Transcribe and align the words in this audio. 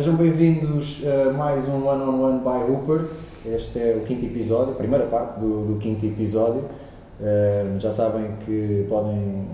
Sejam 0.00 0.16
bem-vindos 0.16 1.02
a 1.04 1.30
mais 1.30 1.68
um 1.68 1.86
One 1.86 2.02
on 2.02 2.22
One 2.22 2.38
by 2.38 2.72
Hoopers. 2.72 3.32
Este 3.44 3.78
é 3.78 4.00
o 4.02 4.06
quinto 4.06 4.24
episódio, 4.24 4.72
a 4.72 4.76
primeira 4.76 5.04
parte 5.04 5.38
do, 5.40 5.66
do 5.66 5.78
quinto 5.78 6.06
episódio. 6.06 6.62
Uh, 7.20 7.78
já 7.78 7.92
sabem 7.92 8.30
que 8.46 8.86
podem, 8.88 9.46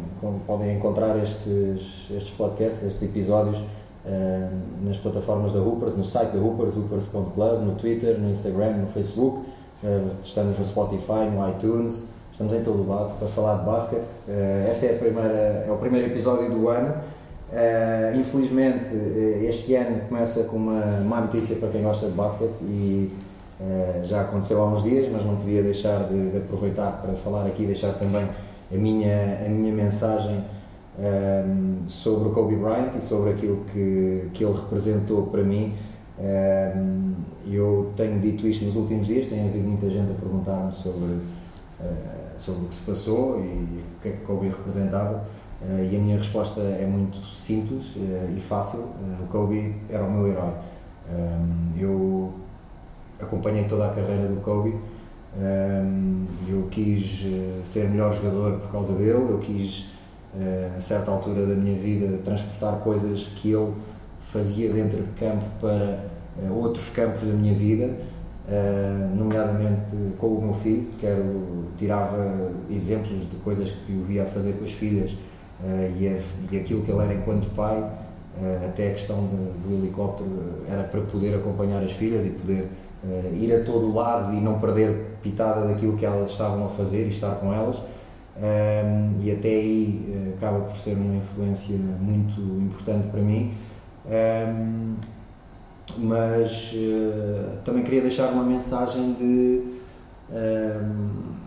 podem 0.46 0.77
encontrar 0.77 1.21
estes, 1.21 1.80
estes 2.09 2.30
podcasts, 2.30 2.80
estes 2.85 3.03
episódios 3.03 3.59
uh, 3.59 4.85
nas 4.85 4.96
plataformas 4.98 5.50
da 5.50 5.59
Hoopers, 5.59 5.96
no 5.96 6.04
site 6.04 6.30
da 6.30 6.39
Hoopers, 6.39 6.76
hoopers.club, 6.76 7.63
no 7.64 7.75
Twitter, 7.75 8.17
no 8.17 8.31
Instagram, 8.31 8.76
no 8.76 8.86
Facebook. 8.86 9.39
Uh, 9.82 10.11
estamos 10.22 10.57
no 10.61 10.64
Spotify, 10.64 11.29
no 11.29 11.49
iTunes, 11.49 12.07
estamos 12.31 12.54
em 12.54 12.63
todo 12.63 12.85
o 12.85 12.89
lado 12.89 13.18
para 13.18 13.26
falar 13.26 13.57
de 13.58 13.64
basquete. 13.64 14.07
este 14.71 14.86
é, 14.86 14.93
primeira, 14.93 15.64
é 15.67 15.72
o 15.72 15.76
primeiro 15.76 16.07
episódio 16.07 16.49
do 16.49 16.68
ano. 16.68 16.94
Uh, 17.49 18.18
infelizmente, 18.18 18.93
uh, 18.93 19.45
este 19.45 19.77
ano 19.77 20.00
começa 20.09 20.43
com 20.45 20.57
uma 20.57 21.00
má 21.04 21.21
notícia 21.21 21.54
para 21.57 21.68
quem 21.68 21.82
gosta 21.82 22.07
de 22.07 22.13
basquete 22.13 22.61
e 22.63 23.13
uh, 23.61 24.04
já 24.04 24.23
aconteceu 24.23 24.61
há 24.61 24.67
uns 24.67 24.82
dias, 24.82 25.09
mas 25.13 25.25
não 25.25 25.37
podia 25.37 25.63
deixar 25.63 26.09
de, 26.09 26.31
de 26.31 26.39
aproveitar 26.39 27.01
para 27.01 27.13
falar 27.14 27.46
aqui, 27.46 27.64
deixar 27.64 27.93
também 27.93 28.27
a 28.73 28.77
minha, 28.77 29.45
a 29.46 29.49
minha 29.49 29.73
mensagem 29.73 30.43
ehm, 30.99 31.87
sobre 31.87 32.31
o 32.31 32.33
Kobe 32.33 32.56
Bryant 32.56 32.97
e 32.98 33.01
sobre 33.01 33.31
aquilo 33.31 33.65
que, 33.73 34.28
que 34.34 34.45
ele 34.45 34.55
representou 34.55 35.28
para 35.28 35.45
mim. 35.45 35.73
Ehm, 36.19 37.12
eu 37.48 37.92
tenho 37.97 38.19
dito 38.19 38.45
isto 38.48 38.65
nos 38.65 38.75
últimos 38.75 39.06
dias, 39.06 39.28
tem 39.28 39.47
havido 39.47 39.69
muita 39.69 39.89
gente 39.89 40.11
a 40.11 40.15
perguntar-me 40.15 40.73
sobre, 40.73 41.19
sobre 42.37 42.65
o 42.65 42.69
que 42.69 42.75
se 42.75 42.81
passou 42.81 43.39
e 43.39 43.45
o 43.98 44.03
que 44.03 44.09
é 44.09 44.11
que 44.11 44.23
Kobe 44.23 44.48
representava. 44.48 45.25
Uh, 45.62 45.89
e 45.91 45.97
a 45.97 45.99
minha 45.99 46.19
resposta 46.19 46.61
é 46.61 46.87
muito 46.87 47.19
simples 47.35 47.97
uh, 47.97 48.37
e 48.37 48.41
fácil. 48.41 48.81
Uh, 48.81 49.25
o 49.25 49.27
Kobe 49.29 49.75
era 49.89 50.05
o 50.05 50.11
meu 50.11 50.29
herói. 50.29 50.53
Um, 51.11 51.79
eu 51.79 52.35
acompanhei 53.21 53.65
toda 53.65 53.87
a 53.87 53.89
carreira 53.89 54.29
do 54.29 54.41
Kobe. 54.43 54.77
Um, 55.39 56.27
eu 56.48 56.69
quis 56.71 57.25
ser 57.65 57.89
melhor 57.91 58.15
jogador 58.15 58.59
por 58.59 58.71
causa 58.71 58.93
dele. 58.95 59.13
Eu 59.13 59.39
quis, 59.39 59.87
a 60.77 60.81
certa 60.81 61.11
altura 61.11 61.47
da 61.47 61.55
minha 61.55 61.79
vida, 61.79 62.19
transportar 62.25 62.79
coisas 62.81 63.25
que 63.37 63.53
ele 63.53 63.73
fazia 64.33 64.70
dentro 64.73 65.03
de 65.03 65.11
campo 65.13 65.45
para 65.61 66.05
outros 66.51 66.89
campos 66.91 67.23
da 67.23 67.33
minha 67.35 67.55
vida. 67.55 67.91
nomeadamente 69.15 69.81
com 70.19 70.27
o 70.27 70.43
meu 70.43 70.55
filho, 70.55 70.89
que 70.98 71.07
tirava 71.77 72.51
exemplos 72.70 73.29
de 73.31 73.37
coisas 73.37 73.70
que 73.70 73.93
eu 73.93 74.05
via 74.05 74.23
a 74.23 74.27
fazer 74.27 74.53
com 74.55 74.65
as 74.65 74.73
filhas 74.73 75.13
uh, 75.13 75.36
e, 75.99 76.09
a, 76.09 76.53
e, 76.53 76.59
aquilo 76.59 76.83
que 76.83 76.91
ele 76.91 77.03
era 77.03 77.15
enquanto 77.15 77.49
pai, 77.55 77.79
uh, 77.79 78.67
até 78.67 78.91
a 78.91 78.93
questão 78.93 79.27
de, 79.27 79.69
do 79.69 79.75
helicóptero 79.75 80.29
era 80.69 80.83
para 80.85 81.01
poder 81.01 81.35
acompanhar 81.35 81.83
as 81.83 81.93
filhas 81.93 82.27
e 82.27 82.31
poder 82.31 82.69
uh, 83.05 83.35
ir 83.35 83.55
a 83.55 83.65
todo 83.65 83.95
lado 83.95 84.35
e 84.35 84.41
não 84.41 84.59
perder 84.59 85.17
pitada 85.23 85.67
daquilo 85.67 85.97
que 85.97 86.05
elas 86.05 86.31
estavam 86.31 86.67
a 86.67 86.69
fazer 86.69 87.07
e 87.07 87.09
estar 87.09 87.37
com 87.37 87.53
elas. 87.53 87.81
Um, 88.39 89.23
e 89.23 89.33
até 89.33 89.48
aí 89.48 90.35
acaba 90.37 90.61
por 90.61 90.77
ser 90.77 90.93
uma 90.95 91.17
influência 91.17 91.75
muito 91.79 92.39
importante 92.39 93.09
para 93.09 93.20
mim. 93.23 93.55
Um, 94.07 94.97
mas 95.97 96.75
também 97.65 97.83
queria 97.83 98.03
deixar 98.03 98.31
uma 98.31 98.43
mensagem 98.43 99.15
de 99.15 99.63
um, 100.31 101.45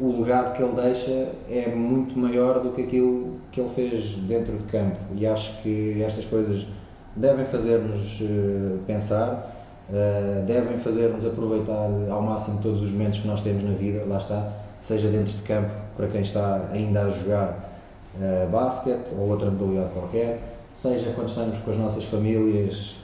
o 0.00 0.22
legado 0.22 0.56
que 0.56 0.62
ele 0.62 0.72
deixa 0.80 1.28
é 1.50 1.72
muito 1.74 2.18
maior 2.18 2.60
do 2.60 2.70
que 2.70 2.82
aquilo 2.82 3.38
que 3.52 3.60
ele 3.60 3.68
fez 3.70 4.16
dentro 4.26 4.56
de 4.56 4.64
campo. 4.64 4.96
E 5.14 5.26
acho 5.26 5.60
que 5.62 6.02
estas 6.02 6.24
coisas 6.24 6.66
devem 7.14 7.44
fazer-nos 7.44 8.20
uh, 8.20 8.78
pensar, 8.86 9.52
uh, 9.90 10.44
devem 10.46 10.78
fazer-nos 10.78 11.26
aproveitar 11.26 11.88
ao 12.10 12.22
máximo 12.22 12.60
todos 12.62 12.82
os 12.82 12.90
momentos 12.90 13.20
que 13.20 13.28
nós 13.28 13.42
temos 13.42 13.62
na 13.62 13.72
vida, 13.72 14.04
lá 14.06 14.16
está, 14.16 14.52
seja 14.80 15.08
dentro 15.08 15.32
de 15.32 15.42
campo 15.42 15.70
para 15.96 16.06
quem 16.06 16.22
está 16.22 16.68
ainda 16.72 17.02
a 17.02 17.08
jogar 17.10 17.70
uh, 18.16 18.50
basquete 18.50 19.08
ou 19.18 19.28
outra 19.28 19.50
modalidade 19.50 19.92
qualquer, 19.92 20.40
seja 20.74 21.12
quando 21.14 21.28
estamos 21.28 21.58
com 21.58 21.70
as 21.70 21.76
nossas 21.76 22.04
famílias 22.04 22.96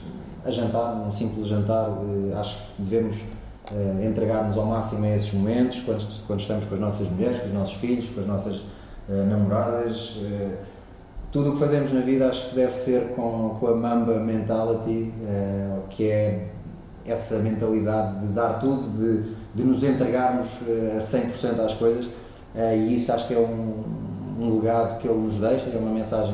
a 0.43 0.49
jantar, 0.49 0.95
um 0.95 1.11
simples 1.11 1.47
jantar, 1.47 1.89
acho 2.39 2.55
que 2.57 2.81
devemos 2.81 3.17
uh, 3.71 4.03
entregar-nos 4.03 4.57
ao 4.57 4.65
máximo 4.65 5.05
a 5.05 5.15
esses 5.15 5.31
momentos, 5.33 5.81
quando, 5.83 6.25
quando 6.25 6.39
estamos 6.39 6.65
com 6.65 6.75
as 6.75 6.81
nossas 6.81 7.09
mulheres, 7.09 7.39
com 7.39 7.47
os 7.47 7.53
nossos 7.53 7.75
filhos, 7.75 8.05
com 8.09 8.21
as 8.21 8.27
nossas 8.27 8.57
uh, 8.57 9.25
namoradas. 9.27 10.15
Uh, 10.17 10.51
tudo 11.31 11.49
o 11.49 11.53
que 11.53 11.59
fazemos 11.59 11.91
na 11.91 12.01
vida 12.01 12.29
acho 12.29 12.49
que 12.49 12.55
deve 12.55 12.73
ser 12.73 13.09
com, 13.09 13.57
com 13.59 13.67
a 13.67 13.75
Mamba 13.75 14.17
Mentality, 14.17 15.11
que 15.89 16.09
é 16.09 16.47
essa 17.05 17.37
mentalidade 17.39 18.19
de 18.21 18.27
dar 18.27 18.59
tudo, 18.59 18.89
de, 18.97 19.35
de 19.53 19.61
nos 19.61 19.83
entregarmos 19.83 20.47
a 20.95 20.99
100% 20.99 21.59
às 21.59 21.73
coisas, 21.73 22.09
e 22.55 22.95
isso 22.95 23.11
acho 23.11 23.27
que 23.27 23.33
é 23.33 23.37
um, 23.37 23.83
um 24.39 24.55
legado 24.55 24.99
que 24.99 25.07
ele 25.07 25.19
nos 25.19 25.37
deixa, 25.37 25.69
é 25.69 25.77
uma 25.77 25.91
mensagem 25.91 26.33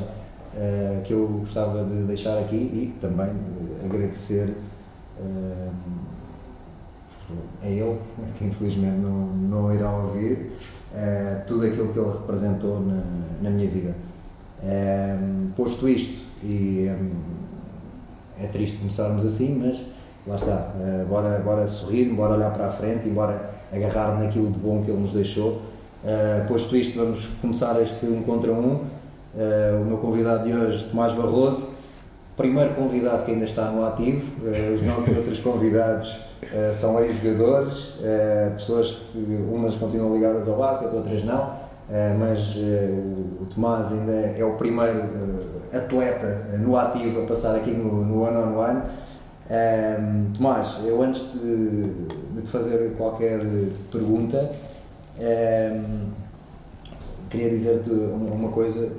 que 1.03 1.11
eu 1.11 1.27
gostava 1.39 1.83
de 1.83 2.03
deixar 2.03 2.37
aqui 2.37 2.55
e 2.55 2.93
também 3.01 3.31
agradecer 3.83 4.53
a 7.61 7.67
ele, 7.67 7.97
que 8.37 8.45
infelizmente 8.45 8.97
não, 8.97 9.27
não 9.27 9.75
irá 9.75 9.91
ouvir, 9.91 10.51
uh, 10.93 11.45
tudo 11.47 11.65
aquilo 11.65 11.93
que 11.93 11.99
ele 11.99 12.09
representou 12.09 12.79
na, 12.79 13.03
na 13.41 13.49
minha 13.49 13.67
vida. 13.67 13.93
Uh, 14.63 15.49
posto 15.57 15.89
isto, 15.89 16.23
e 16.41 16.89
um, 16.89 17.11
é 18.41 18.47
triste 18.47 18.77
começarmos 18.77 19.25
assim, 19.25 19.61
mas 19.61 19.85
lá 20.25 20.35
está, 20.35 20.71
uh, 20.75 21.05
bora, 21.05 21.37
bora 21.39 21.67
sorrir, 21.67 22.05
bora 22.13 22.35
olhar 22.35 22.51
para 22.51 22.67
a 22.67 22.69
frente 22.69 23.07
e 23.07 23.11
bora 23.11 23.51
agarrar 23.71 24.17
naquilo 24.19 24.49
de 24.51 24.59
bom 24.59 24.81
que 24.81 24.89
ele 24.89 25.01
nos 25.01 25.11
deixou. 25.11 25.61
Uh, 26.03 26.47
posto 26.47 26.75
isto, 26.77 26.97
vamos 26.97 27.27
começar 27.41 27.81
este 27.81 28.05
um 28.05 28.23
contra 28.23 28.51
um. 28.51 28.85
o 29.81 29.85
meu 29.85 29.97
convidado 29.97 30.45
de 30.45 30.53
hoje, 30.53 30.85
Tomás 30.89 31.13
Barroso, 31.13 31.73
primeiro 32.37 32.73
convidado 32.75 33.25
que 33.25 33.31
ainda 33.31 33.45
está 33.45 33.69
no 33.69 33.85
ativo, 33.85 34.25
os 34.73 34.81
nossos 34.81 35.15
outros 35.15 35.39
convidados 35.39 36.19
Uh, 36.51 36.73
são 36.73 36.99
ex-jogadores, 37.03 37.95
uh, 37.99 38.53
pessoas 38.55 38.91
que 39.11 39.17
umas 39.17 39.75
continuam 39.75 40.15
ligadas 40.15 40.47
ao 40.47 40.57
basquete, 40.57 40.93
outras 40.93 41.23
não, 41.23 41.43
uh, 41.43 42.17
mas 42.19 42.55
o, 42.55 43.43
o 43.43 43.47
Tomás 43.53 43.91
ainda 43.91 44.11
é 44.11 44.43
o 44.43 44.53
primeiro 44.55 45.03
atleta 45.71 46.57
no 46.59 46.75
ativo 46.75 47.21
a 47.21 47.25
passar 47.25 47.55
aqui 47.55 47.71
no, 47.71 48.03
no 48.03 48.23
One 48.23 48.37
on 48.37 48.57
One. 48.57 48.81
Tomás, 50.35 50.79
eu 50.85 51.01
antes 51.01 51.21
de, 51.33 51.83
de, 52.35 52.41
te 52.41 52.49
fazer 52.49 52.93
qualquer 52.97 53.39
pergunta, 53.91 54.51
um, 55.19 56.09
queria 57.29 57.49
dizer-te 57.49 57.89
uma 57.89 58.49
coisa 58.49 58.89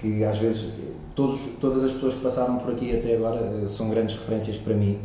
que 0.00 0.24
às 0.24 0.38
vezes 0.38 0.72
todos, 1.14 1.38
todas 1.60 1.84
as 1.84 1.92
pessoas 1.92 2.14
que 2.14 2.20
passaram 2.20 2.56
por 2.56 2.72
aqui 2.72 2.96
até 2.96 3.14
agora 3.14 3.68
são 3.68 3.90
grandes 3.90 4.16
referências 4.16 4.56
para 4.56 4.74
mim 4.74 4.98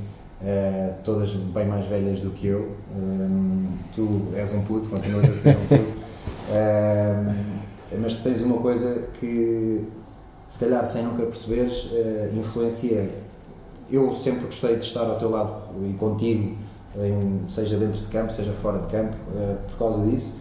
Uh, 0.44 0.94
todas 1.06 1.30
bem 1.30 1.66
mais 1.66 1.86
velhas 1.86 2.20
do 2.20 2.30
que 2.32 2.48
eu. 2.48 2.76
Um, 2.94 3.78
tu 3.96 4.28
és 4.36 4.52
um 4.52 4.62
puto, 4.64 4.90
continuas 4.90 5.30
a 5.30 5.34
ser 5.34 5.56
um 5.56 5.68
puto. 5.68 6.04
Um, 6.50 7.54
mas 8.02 8.16
tu 8.16 8.24
tens 8.24 8.42
uma 8.42 8.58
coisa 8.58 9.08
que, 9.22 9.86
se 10.50 10.60
calhar, 10.60 10.86
sem 10.86 11.04
nunca 11.04 11.24
perceberes, 11.24 11.86
uh, 11.86 12.38
influencia. 12.38 13.10
Eu 13.90 14.14
sempre 14.18 14.48
gostei 14.48 14.76
de 14.76 14.84
estar 14.84 15.06
ao 15.06 15.18
teu 15.18 15.30
lado 15.30 15.64
e 15.82 15.94
contigo, 15.94 16.58
em, 16.98 17.48
seja 17.48 17.78
dentro 17.78 18.02
de 18.02 18.08
campo, 18.08 18.34
seja 18.34 18.52
fora 18.62 18.80
de 18.80 18.88
campo, 18.88 19.16
uh, 19.34 19.56
por 19.70 19.78
causa 19.78 20.06
disso. 20.10 20.34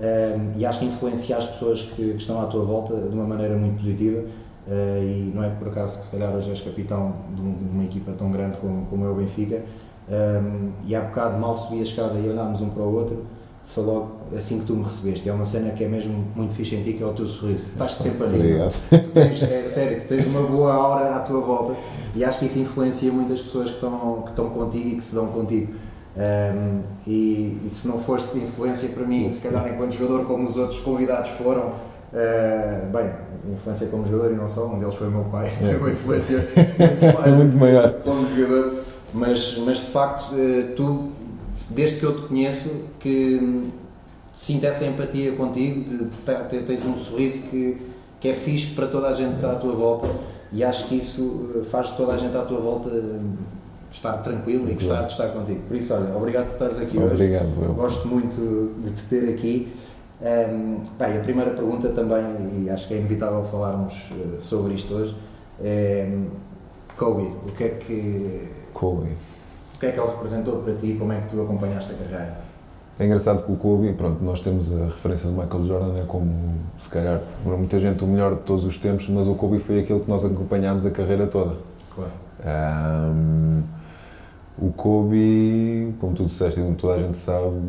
Um, 0.00 0.58
e 0.58 0.66
acho 0.66 0.80
que 0.80 0.86
influencia 0.86 1.36
as 1.36 1.46
pessoas 1.46 1.82
que, 1.82 1.94
que, 1.94 2.16
estão 2.16 2.42
à 2.42 2.46
tua 2.46 2.64
volta 2.64 2.96
de 2.96 3.14
uma 3.14 3.24
maneira 3.24 3.56
muito 3.56 3.76
positiva 3.76 4.24
Uh, 4.66 5.02
e 5.02 5.32
não 5.34 5.44
é 5.44 5.50
por 5.50 5.68
acaso 5.68 5.98
que 5.98 6.06
se 6.06 6.10
calhar 6.10 6.34
hoje 6.34 6.48
és 6.48 6.60
capitão 6.60 7.12
de, 7.34 7.42
um, 7.42 7.52
de 7.52 7.64
uma 7.64 7.84
equipa 7.84 8.12
tão 8.12 8.30
grande 8.30 8.56
como, 8.56 8.86
como 8.86 9.04
é 9.04 9.10
o 9.10 9.14
Benfica. 9.14 9.62
Um, 10.08 10.12
ehm, 10.12 10.70
e 10.86 10.94
há 10.94 11.02
bocado 11.02 11.38
mal 11.38 11.54
subi 11.54 11.80
a 11.80 11.82
escada 11.82 12.18
e 12.18 12.28
olhámos 12.28 12.60
um 12.62 12.70
para 12.70 12.82
o 12.82 12.94
outro. 12.94 13.24
Foi 13.66 13.84
logo 13.84 14.12
assim 14.36 14.60
que 14.60 14.66
tu 14.66 14.74
me 14.74 14.84
recebeste. 14.84 15.28
É 15.28 15.32
uma 15.32 15.44
cena 15.44 15.70
que 15.70 15.84
é 15.84 15.88
mesmo 15.88 16.24
muito 16.34 16.54
fixe 16.54 16.76
em 16.76 16.82
ti 16.82 16.94
que 16.94 17.02
é 17.02 17.06
o 17.06 17.12
teu 17.12 17.26
sorriso. 17.26 17.66
Estás-te 17.68 18.02
sempre 18.02 18.26
a 18.26 18.30
rir 18.30 18.70
tens, 19.12 19.42
é, 19.42 19.68
sério, 19.68 20.00
tu 20.00 20.08
tens 20.08 20.26
uma 20.26 20.42
boa 20.42 20.72
aura 20.72 21.16
à 21.16 21.20
tua 21.20 21.40
volta. 21.40 21.74
E 22.14 22.24
acho 22.24 22.38
que 22.38 22.46
isso 22.46 22.58
influencia 22.58 23.12
muitas 23.12 23.40
pessoas 23.40 23.68
que 23.68 23.76
estão, 23.76 24.22
que 24.22 24.30
estão 24.30 24.48
contigo 24.50 24.88
e 24.88 24.96
que 24.96 25.04
se 25.04 25.14
dão 25.14 25.26
contigo. 25.26 25.74
Um, 26.16 26.20
ehm, 26.20 26.80
e, 27.06 27.60
e 27.66 27.70
se 27.70 27.88
não 27.88 27.98
foste 27.98 28.32
de 28.32 28.44
influência 28.44 28.88
para 28.90 29.04
mim 29.04 29.32
se 29.32 29.42
calhar 29.42 29.66
enquanto 29.74 29.92
jogador 29.92 30.24
como 30.26 30.48
os 30.48 30.56
outros 30.56 30.78
convidados 30.78 31.30
foram 31.30 31.72
Uh, 32.14 32.92
bem, 32.92 33.10
influência 33.52 33.88
como 33.88 34.06
jogador 34.06 34.32
e 34.32 34.36
não 34.36 34.48
só, 34.48 34.66
um 34.66 34.78
deles 34.78 34.94
foi 34.94 35.08
o 35.08 35.10
meu 35.10 35.24
pai, 35.24 35.48
é. 35.48 35.50
foi 35.66 35.76
uma 35.76 35.90
influência 35.90 36.38
muito, 36.38 37.18
mais 37.20 37.36
muito 37.36 37.56
maior 37.56 37.92
como 38.04 38.28
jogador, 38.28 38.84
mas, 39.12 39.58
mas 39.58 39.78
de 39.78 39.86
facto, 39.86 40.32
uh, 40.32 40.74
tu, 40.76 41.08
desde 41.70 41.98
que 41.98 42.04
eu 42.04 42.14
te 42.14 42.28
conheço, 42.28 42.70
que 43.00 43.68
sinto 44.32 44.64
essa 44.64 44.84
empatia 44.84 45.32
contigo, 45.32 45.80
de, 45.90 46.04
de, 46.04 46.62
tens 46.64 46.84
um 46.84 46.96
sorriso 46.98 47.42
que, 47.50 47.78
que 48.20 48.28
é 48.28 48.34
fixe 48.34 48.74
para 48.74 48.86
toda 48.86 49.08
a 49.08 49.12
gente 49.12 49.30
que 49.30 49.36
está 49.36 49.52
à 49.52 49.56
tua 49.56 49.72
volta 49.72 50.08
e 50.52 50.62
acho 50.62 50.86
que 50.86 50.96
isso 50.96 51.50
eh, 51.56 51.64
faz 51.64 51.90
toda 51.90 52.12
a 52.12 52.16
gente 52.16 52.36
à 52.36 52.42
tua 52.42 52.60
volta 52.60 52.90
estar 53.90 54.18
tranquilo 54.18 54.70
e 54.70 54.74
gostar 54.74 55.02
de 55.02 55.12
estar 55.12 55.28
contigo. 55.28 55.60
Por 55.66 55.76
isso, 55.76 55.92
olha, 55.94 56.16
obrigado 56.16 56.46
por 56.46 56.66
estares 56.66 56.78
aqui 56.78 56.98
obrigado, 56.98 57.46
hoje. 57.46 57.62
Eu. 57.62 57.74
Gosto 57.74 58.08
muito 58.08 58.74
de 58.82 58.90
te 58.92 59.02
ter 59.08 59.28
aqui. 59.30 59.72
Um, 60.24 60.80
bem, 60.98 61.18
a 61.18 61.20
primeira 61.20 61.50
pergunta 61.50 61.90
também, 61.90 62.64
e 62.64 62.70
acho 62.70 62.88
que 62.88 62.94
é 62.94 62.96
inevitável 62.96 63.44
falarmos 63.44 63.94
uh, 64.12 64.40
sobre 64.40 64.72
isto 64.72 64.94
hoje, 64.94 65.14
é 65.62 66.08
Kobe, 66.96 67.24
o 67.46 67.52
que 67.52 67.64
é 67.64 67.68
que. 67.68 68.48
Kobe. 68.72 69.10
O 69.74 69.78
que 69.78 69.86
é 69.86 69.92
que 69.92 70.00
ele 70.00 70.08
representou 70.08 70.62
para 70.62 70.74
ti? 70.74 70.96
Como 70.98 71.12
é 71.12 71.20
que 71.20 71.28
tu 71.28 71.42
acompanhaste 71.42 71.92
a 71.92 71.96
carreira? 71.96 72.38
É 72.98 73.04
engraçado 73.04 73.44
que 73.44 73.52
o 73.52 73.56
Kobe, 73.56 73.92
pronto, 73.92 74.22
nós 74.24 74.40
temos 74.40 74.72
a 74.72 74.84
referência 74.86 75.28
de 75.28 75.36
Michael 75.36 75.66
Jordan 75.66 75.92
né, 75.92 76.04
como, 76.06 76.32
se 76.80 76.88
calhar, 76.88 77.20
para 77.42 77.56
muita 77.56 77.78
gente 77.80 78.04
o 78.04 78.06
melhor 78.06 78.36
de 78.36 78.42
todos 78.42 78.64
os 78.64 78.78
tempos, 78.78 79.08
mas 79.08 79.26
o 79.26 79.34
Kobe 79.34 79.58
foi 79.58 79.80
aquele 79.80 80.00
que 80.00 80.08
nós 80.08 80.24
acompanhámos 80.24 80.86
a 80.86 80.90
carreira 80.90 81.26
toda. 81.26 81.56
Claro. 81.94 82.12
Um, 82.46 83.62
o 84.56 84.72
Kobe, 84.72 85.92
como 86.00 86.14
tu 86.14 86.24
disseste 86.24 86.60
e 86.60 86.62
como 86.62 86.76
toda 86.76 86.94
a 86.94 86.98
gente 87.02 87.18
sabe, 87.18 87.60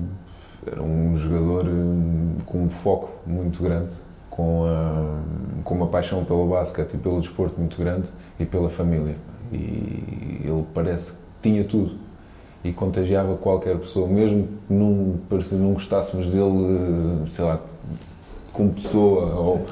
era 0.67 0.81
um 0.81 1.17
jogador 1.17 1.65
hum, 1.65 2.24
com 2.55 2.63
um 2.63 2.69
foco 2.69 3.09
muito 3.27 3.61
grande, 3.61 3.93
com, 4.29 4.65
a, 4.65 5.19
com 5.65 5.75
uma 5.75 5.87
paixão 5.87 6.23
pelo 6.23 6.47
basquete 6.47 6.93
e 6.93 6.97
pelo 6.97 7.19
desporto 7.19 7.59
muito 7.59 7.77
grande 7.77 8.07
e 8.39 8.45
pela 8.45 8.69
família. 8.69 9.15
E 9.51 10.41
ele 10.43 10.65
parece 10.73 11.11
que 11.11 11.17
tinha 11.41 11.65
tudo 11.65 11.97
e 12.63 12.71
contagiava 12.71 13.35
qualquer 13.35 13.77
pessoa, 13.77 14.07
mesmo 14.07 14.47
que 14.67 14.73
não, 14.73 15.19
não 15.51 15.73
gostássemos 15.73 16.29
dele, 16.29 17.29
sei 17.29 17.43
lá, 17.43 17.59
como 18.53 18.71
pessoa, 18.71 19.35
ou 19.35 19.65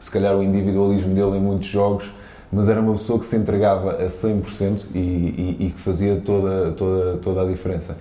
se 0.00 0.10
calhar 0.10 0.36
o 0.36 0.42
individualismo 0.42 1.14
dele 1.14 1.38
em 1.38 1.40
muitos 1.40 1.68
jogos, 1.68 2.12
mas 2.52 2.68
era 2.68 2.80
uma 2.80 2.94
pessoa 2.94 3.18
que 3.18 3.26
se 3.26 3.36
entregava 3.36 3.92
a 3.92 4.06
100% 4.06 4.88
e, 4.94 4.98
e, 4.98 5.56
e 5.60 5.70
que 5.70 5.80
fazia 5.80 6.20
toda, 6.22 6.72
toda, 6.72 7.16
toda 7.18 7.42
a 7.42 7.46
diferença. 7.46 7.96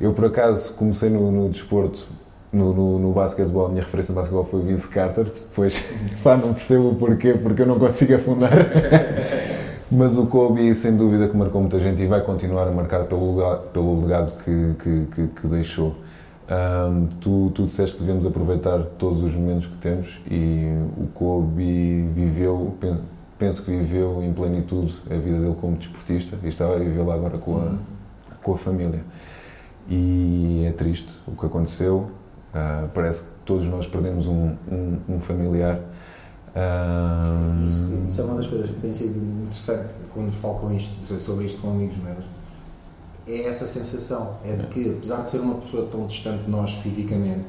Eu, 0.00 0.12
por 0.12 0.26
acaso, 0.26 0.74
comecei 0.74 1.10
no, 1.10 1.32
no 1.32 1.48
desporto, 1.48 2.06
no, 2.52 2.72
no, 2.72 2.98
no 2.98 3.12
basquetebol, 3.12 3.66
a 3.66 3.68
minha 3.68 3.82
referência 3.82 4.12
no 4.12 4.20
basquetebol 4.20 4.44
foi 4.44 4.60
o 4.60 4.62
Vince 4.64 4.88
Carter, 4.88 5.24
depois, 5.24 5.84
pá, 6.22 6.36
não 6.36 6.54
percebo 6.54 6.90
o 6.90 6.94
porquê, 6.94 7.34
porque 7.34 7.62
eu 7.62 7.66
não 7.66 7.78
consigo 7.78 8.14
afundar. 8.14 8.50
Mas 9.90 10.18
o 10.18 10.26
Kobe, 10.26 10.74
sem 10.74 10.94
dúvida, 10.96 11.28
que 11.28 11.36
marcou 11.36 11.62
muita 11.62 11.80
gente 11.80 12.02
e 12.02 12.06
vai 12.06 12.20
continuar 12.20 12.68
a 12.68 12.70
marcar 12.70 13.04
pelo 13.04 13.36
legado, 13.36 13.68
pelo 13.72 14.02
legado 14.02 14.32
que, 14.44 14.74
que, 14.82 15.06
que, 15.14 15.26
que 15.28 15.46
deixou. 15.46 15.94
Um, 16.50 17.06
tu, 17.20 17.52
tu 17.54 17.66
disseste 17.66 17.96
que 17.96 18.02
devemos 18.02 18.26
aproveitar 18.26 18.78
todos 18.98 19.22
os 19.22 19.34
momentos 19.34 19.66
que 19.66 19.76
temos 19.76 20.18
e 20.30 20.72
o 20.96 21.06
Kobe 21.08 22.08
viveu, 22.14 22.74
penso 23.38 23.62
que 23.62 23.70
viveu 23.70 24.22
em 24.22 24.32
plenitude 24.32 24.94
a 25.10 25.14
vida 25.14 25.38
dele 25.40 25.56
como 25.60 25.76
desportista 25.76 26.38
e 26.42 26.48
estava 26.48 26.76
a 26.76 26.78
vivê-la 26.78 27.14
agora 27.14 27.36
com 27.36 27.56
a, 27.56 27.60
uhum. 27.60 27.78
com 28.42 28.54
a 28.54 28.58
família. 28.58 29.00
E 29.88 30.64
é 30.66 30.72
triste 30.72 31.14
o 31.26 31.32
que 31.32 31.46
aconteceu. 31.46 32.10
Uh, 32.54 32.88
parece 32.94 33.22
que 33.22 33.28
todos 33.44 33.66
nós 33.66 33.86
perdemos 33.86 34.26
um, 34.26 34.56
um, 34.70 34.98
um 35.08 35.20
familiar 35.20 35.80
isso, 37.62 37.88
isso, 38.08 38.20
é 38.20 38.24
uma 38.24 38.36
das 38.36 38.46
coisas 38.46 38.70
que 38.70 38.80
tem 38.80 38.92
sido 38.92 39.16
interessante 39.16 39.90
quando 40.12 40.32
falo 40.32 40.74
isto, 40.74 41.20
sobre 41.20 41.46
isto 41.46 41.60
com 41.60 41.70
amigos 41.70 41.96
meus. 41.98 42.24
É 43.26 43.42
essa 43.46 43.66
sensação, 43.66 44.36
é 44.44 44.54
de 44.54 44.66
que, 44.68 44.90
apesar 44.90 45.22
de 45.22 45.30
ser 45.30 45.40
uma 45.40 45.56
pessoa 45.56 45.86
tão 45.90 46.06
distante 46.06 46.44
de 46.44 46.50
nós 46.50 46.72
fisicamente, 46.74 47.48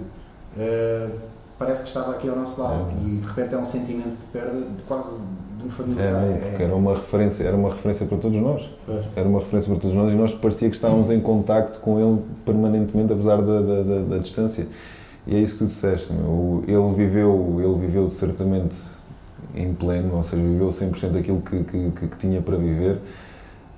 uh, 0.58 1.20
parece 1.60 1.82
que 1.84 1.90
estava 1.90 2.14
aqui 2.14 2.28
ao 2.30 2.38
nosso 2.38 2.60
lado 2.60 2.88
é. 2.90 3.06
e 3.06 3.18
de 3.18 3.28
repente 3.28 3.54
é 3.54 3.58
um 3.58 3.66
sentimento 3.66 4.12
de 4.12 4.26
perda 4.32 4.62
de 4.62 4.82
quase 4.88 5.16
de 5.60 5.68
um 5.68 5.70
familiar. 5.70 6.24
É, 6.24 6.38
porque 6.38 6.64
é. 6.64 6.66
era 6.66 6.76
uma 6.76 6.94
referência, 6.94 7.44
era 7.44 7.56
uma 7.56 7.70
referência 7.70 8.06
para 8.06 8.18
todos 8.18 8.42
nós. 8.42 8.70
Pois. 8.86 9.06
Era 9.16 9.28
uma 9.28 9.40
referência 9.40 9.72
para 9.72 9.82
todos 9.82 9.96
nós 9.96 10.12
e 10.12 10.16
nós 10.16 10.34
parecia 10.34 10.70
que 10.70 10.76
estávamos 10.76 11.12
em 11.12 11.20
contacto 11.20 11.80
com 11.80 12.00
ele 12.00 12.24
permanentemente, 12.46 13.12
apesar 13.12 13.42
da, 13.42 13.62
da, 13.62 13.84
da, 13.84 14.02
da 14.02 14.18
distância. 14.18 14.66
E 15.28 15.36
é 15.36 15.40
isso 15.40 15.54
que 15.54 15.66
tu 15.66 15.68
disseste, 15.68 16.12
meu. 16.12 16.64
ele 16.66 16.96
viveu, 16.96 17.58
ele 17.60 17.86
viveu 17.86 18.10
certamente 18.10 18.78
em 19.54 19.74
pleno, 19.74 20.16
ou 20.16 20.24
seja, 20.24 20.42
viveu 20.42 20.70
100% 20.70 21.12
daquilo 21.12 21.42
que, 21.42 21.64
que, 21.64 21.92
que, 21.92 22.18
tinha 22.18 22.42
para 22.42 22.56
viver, 22.56 23.00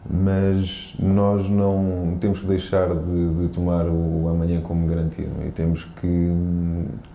mas 0.10 0.96
nós 1.00 1.48
não 1.50 2.18
temos 2.20 2.40
que 2.40 2.48
deixar 2.48 2.88
de, 2.96 3.34
de 3.42 3.48
tomar 3.50 3.86
o 3.88 4.28
amanhã 4.30 4.60
como 4.62 4.88
garantia 4.88 5.30
e 5.46 5.52
temos 5.52 5.84
que, 6.00 6.32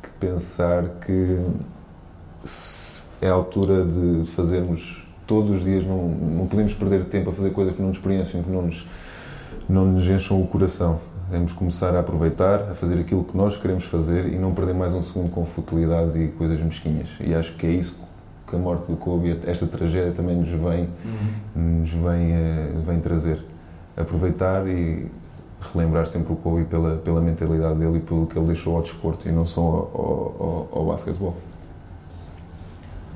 que 0.02 0.08
pensar 0.20 0.84
que 1.04 1.40
é 3.20 3.28
a 3.28 3.32
altura 3.32 3.84
de 3.84 4.26
fazermos 4.32 5.04
todos 5.26 5.50
os 5.50 5.64
dias, 5.64 5.84
não, 5.84 6.08
não 6.08 6.46
podemos 6.46 6.72
perder 6.74 7.06
tempo 7.06 7.30
a 7.30 7.32
fazer 7.32 7.50
coisas 7.50 7.74
que 7.74 7.80
não 7.80 7.88
nos 7.88 7.98
experienciam, 7.98 8.42
que 8.42 8.50
não 8.50 8.62
nos, 8.62 8.86
não 9.68 9.84
nos 9.86 10.06
encham 10.06 10.40
o 10.40 10.46
coração. 10.46 11.00
Devemos 11.28 11.52
começar 11.52 11.96
a 11.96 12.00
aproveitar, 12.00 12.70
a 12.70 12.74
fazer 12.74 13.00
aquilo 13.00 13.24
que 13.24 13.36
nós 13.36 13.56
queremos 13.56 13.84
fazer 13.84 14.32
e 14.32 14.38
não 14.38 14.54
perder 14.54 14.74
mais 14.74 14.94
um 14.94 15.02
segundo 15.02 15.28
com 15.30 15.44
futilidades 15.44 16.14
e 16.14 16.28
coisas 16.28 16.60
mesquinhas. 16.60 17.08
E 17.18 17.34
acho 17.34 17.54
que 17.54 17.66
é 17.66 17.70
isso 17.70 17.96
que 18.46 18.54
a 18.54 18.58
morte 18.58 18.86
do 18.86 18.96
Kobe, 18.96 19.40
esta 19.44 19.66
tragédia 19.66 20.12
também 20.12 20.36
nos 20.36 20.48
vem, 20.48 20.88
uhum. 21.04 21.80
nos 21.80 21.90
vem, 21.90 22.32
uh, 22.32 22.82
vem 22.86 23.00
trazer. 23.00 23.44
Aproveitar 23.96 24.66
e 24.68 25.10
relembrar 25.72 26.06
sempre 26.06 26.32
o 26.32 26.36
Kobe 26.36 26.64
pela, 26.64 26.96
pela 26.96 27.20
mentalidade 27.20 27.78
dele 27.78 27.98
e 27.98 28.00
pelo 28.00 28.26
que 28.26 28.38
ele 28.38 28.46
deixou 28.46 28.76
ao 28.76 28.82
desporto 28.82 29.28
e 29.28 29.32
não 29.32 29.46
só 29.46 29.60
ao, 29.60 30.68
ao, 30.72 30.78
ao 30.78 30.86
basquetebol. 30.86 31.34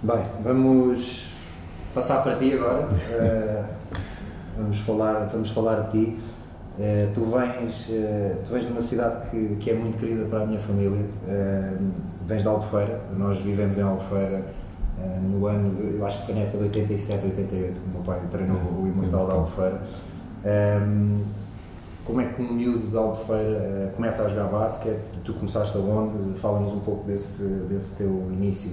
Bem, 0.03 0.23
vamos 0.43 1.27
passar 1.95 2.23
para 2.23 2.37
ti 2.37 2.55
agora. 2.55 2.89
Uh, 2.89 3.65
vamos, 4.57 4.79
falar, 4.81 5.27
vamos 5.27 5.51
falar 5.51 5.83
de 5.83 5.91
ti. 5.91 6.19
Uh, 6.79 7.13
tu, 7.13 7.25
vens, 7.27 7.89
uh, 7.89 8.37
tu 8.43 8.53
vens 8.53 8.65
de 8.65 8.73
uma 8.73 8.81
cidade 8.81 9.31
que, 9.31 9.57
que 9.61 9.71
é 9.71 9.75
muito 9.75 9.99
querida 9.99 10.25
para 10.25 10.43
a 10.43 10.47
minha 10.47 10.61
família. 10.61 11.05
vens 12.27 12.43
de 12.43 12.49
Albufeira, 12.49 13.01
nós 13.17 13.39
vivemos 13.39 13.77
em 13.77 13.83
Albufeira 13.83 14.45
no 15.23 15.47
ano, 15.47 15.97
eu 15.97 16.05
acho 16.07 16.21
que 16.21 16.27
foi 16.27 16.35
na 16.35 16.41
época 16.43 16.59
de 16.59 16.65
87, 16.65 17.25
88, 17.27 17.81
que 17.81 17.89
o 17.89 17.93
meu 17.93 18.03
pai 18.03 18.21
treinou 18.31 18.57
o 18.57 18.87
Imortal 18.87 19.27
de 19.27 19.33
Albufeira. 19.33 19.83
Um, 20.45 20.49
ehm, 20.49 21.21
como 22.05 22.21
é 22.21 22.25
que 22.25 22.43
um 22.43 22.53
miúdo 22.53 22.89
de 22.89 22.97
Albufeira 22.97 23.91
uh, 23.93 23.97
começa 23.97 24.25
a 24.25 24.29
jogar 24.29 24.45
basquete? 24.45 25.01
Tu 25.25 25.33
começaste 25.35 25.77
aonde? 25.77 26.39
Fala-nos 26.39 26.73
um 26.73 26.81
pouco 26.81 27.07
desse, 27.07 27.45
desse 27.45 27.97
teu 27.97 28.09
início 28.33 28.73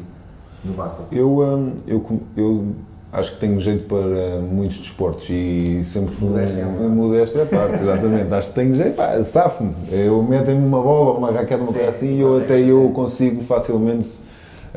no 0.63 0.74
basquete. 0.74 1.07
Eu, 1.12 1.39
um, 1.39 1.74
eu, 1.86 2.03
eu 2.36 2.65
acho 3.12 3.34
que 3.34 3.39
tenho 3.39 3.60
jeito 3.60 3.88
para 3.88 4.39
muitos 4.41 4.77
desportos 4.77 5.29
e 5.29 5.84
sempre 5.84 6.15
fui 6.15 6.29
modéstia, 6.29 6.67
um, 6.67 6.89
modéstia 6.89 7.41
é 7.41 7.46
parte, 7.46 7.81
exatamente. 7.81 8.34
acho 8.34 8.48
que 8.50 8.55
tenho 8.55 8.75
jeito, 8.75 8.96
pá, 8.96 9.24
safo-me. 9.24 9.74
Eu 9.91 10.24
meto-me 10.24 10.57
uma 10.57 10.81
bola, 10.81 11.17
uma 11.17 11.31
raquete, 11.31 11.62
uma 11.62 11.72
coisa 11.72 11.89
assim 11.89 12.17
e 12.17 12.19
eu 12.22 12.38
até 12.38 12.60
eu 12.60 12.89
consigo 12.89 13.43
facilmente 13.43 14.26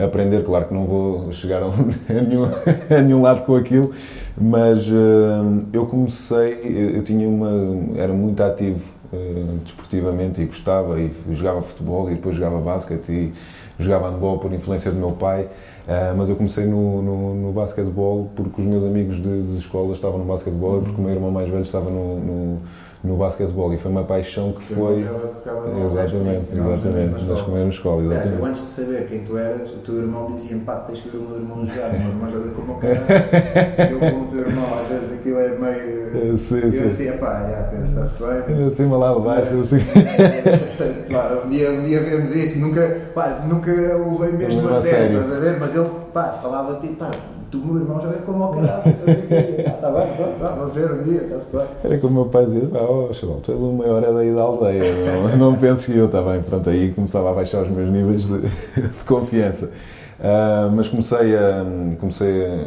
aprender. 0.05 0.45
Claro 0.45 0.67
que 0.67 0.75
não 0.75 0.85
vou 0.85 1.33
chegar 1.33 1.63
a, 1.63 1.71
nenhum, 2.13 2.45
a 2.45 3.01
nenhum 3.01 3.23
lado 3.23 3.45
com 3.45 3.57
aquilo, 3.57 3.93
mas 4.37 4.87
uh, 4.89 5.67
eu 5.73 5.87
comecei, 5.87 6.93
eu, 6.97 7.03
tinha 7.03 7.29
uma, 7.29 8.01
era 8.01 8.13
muito 8.13 8.43
ativo 8.43 8.81
uh, 9.13 9.59
desportivamente 9.65 10.41
e 10.41 10.47
gostava 10.47 11.01
e 11.01 11.13
jogava 11.33 11.63
futebol 11.63 12.11
e 12.11 12.15
depois 12.15 12.35
jogava 12.35 12.59
basquete 12.59 13.11
e 13.11 13.33
jogava 13.79 14.11
handball 14.11 14.39
por 14.39 14.53
influência 14.53 14.91
do 14.91 14.99
meu 14.99 15.13
pai. 15.13 15.49
Uh, 15.89 16.17
mas 16.17 16.29
eu 16.29 16.37
comecei 16.37 16.67
no, 16.67 17.03
no, 17.03 17.35
no 17.35 17.53
basquetebol 17.53 18.31
porque 18.37 18.61
os 18.61 18.67
meus 18.67 18.85
amigos 18.85 19.17
de, 19.17 19.43
de 19.43 19.59
escola 19.59 19.93
estavam 19.93 20.19
no 20.19 20.25
basquetebol 20.25 20.79
e 20.79 20.83
porque 20.83 21.01
o 21.01 21.05
meu 21.05 21.13
irmão 21.13 21.31
mais 21.31 21.49
velho 21.49 21.63
estava 21.63 21.91
no, 21.91 22.21
no 22.21 22.61
no 23.03 23.17
basquetebol 23.17 23.73
e 23.73 23.79
foi 23.79 23.91
uma 23.91 24.05
paixão 24.05 24.53
que 24.53 24.75
foi. 24.75 25.07
Exatamente, 25.87 26.53
exatamente, 26.53 27.25
nas 27.25 27.41
primeiras 27.41 27.75
escola. 27.75 28.05
Exatamente. 28.05 28.39
Eu 28.39 28.45
antes 28.45 28.63
de 28.63 28.73
saber 28.73 29.07
quem 29.09 29.25
tu 29.25 29.39
eras, 29.39 29.71
o 29.73 29.79
teu 29.79 29.97
irmão 30.01 30.33
dizia-me: 30.35 30.63
pá, 30.65 30.77
tens 30.77 31.01
que 31.01 31.09
ver 31.09 31.19
o 31.19 31.23
meu 31.23 31.37
irmão 31.37 31.67
jogar, 31.67 31.89
o 31.89 31.93
meu 31.93 32.09
irmão 32.09 32.31
joga 32.31 32.51
como 32.51 32.73
o 32.73 32.77
cara. 32.77 33.91
Eu, 33.91 33.99
como 33.99 34.25
o 34.25 34.27
teu 34.27 34.41
irmão, 34.41 34.67
às 34.83 34.89
vezes 34.89 35.13
aquilo 35.13 35.39
é 35.39 35.49
meio. 35.59 36.39
Sim, 36.39 36.61
eu 36.73 36.87
assim, 36.87 37.19
pá, 37.19 37.49
já, 37.51 37.63
Pedro, 37.65 37.87
está-se 37.89 38.23
bem. 38.23 38.67
Acima 38.67 38.97
lá 38.99 39.15
de 39.15 39.21
baixo, 39.21 39.59
assim. 39.61 39.79
Claro, 41.09 41.43
um 41.47 41.49
dia, 41.49 41.71
um 41.71 41.85
dia 41.85 42.01
vemos 42.01 42.35
isso, 42.35 42.59
nunca, 42.59 43.01
pá, 43.15 43.41
nunca 43.49 43.71
o 43.97 44.21
levei 44.21 44.47
mesmo 44.47 44.69
a 44.69 44.81
sério, 44.81 45.21
estás 45.21 45.37
a 45.37 45.41
ver? 45.41 45.59
Mas 45.59 45.75
ele, 45.75 45.89
pá, 46.13 46.39
falava 46.43 46.79
tipo, 46.81 46.97
pá 46.97 47.11
tu, 47.51 47.59
meu 47.59 47.77
irmão, 47.77 48.01
joga 48.01 48.19
como 48.19 48.45
o 48.45 48.55
caralho, 48.55 48.83
ah, 49.99 50.57
vamos 50.57 50.75
ver 50.75 50.91
um 50.91 51.03
dia, 51.03 51.23
está-se 51.23 51.57
bem. 51.57 51.67
Era 51.85 51.99
como 51.99 52.21
o 52.21 52.23
meu 52.23 52.31
pai 52.31 52.47
dizia, 52.47 52.69
pá, 52.69 52.81
oh, 52.81 53.13
chaval, 53.13 53.41
tu 53.43 53.53
és 53.53 53.61
o 53.61 53.73
maior 53.73 54.01
daí 54.01 54.35
da 54.35 54.43
aldeia, 54.43 54.95
não, 55.39 55.53
não 55.53 55.57
penso 55.57 55.87
que 55.87 55.97
eu, 55.97 56.07
está 56.07 56.23
bem, 56.23 56.43
pronto, 56.43 56.69
aí 56.69 56.93
começava 56.93 57.31
a 57.31 57.35
baixar 57.35 57.63
os 57.63 57.69
meus 57.71 57.91
níveis 57.91 58.27
de, 58.27 58.41
de 58.81 59.05
confiança. 59.07 59.71
Uh, 60.21 60.71
mas 60.77 60.87
comecei 60.87 61.35
a, 61.35 61.65
comecei 61.99 62.45
a, 62.45 62.67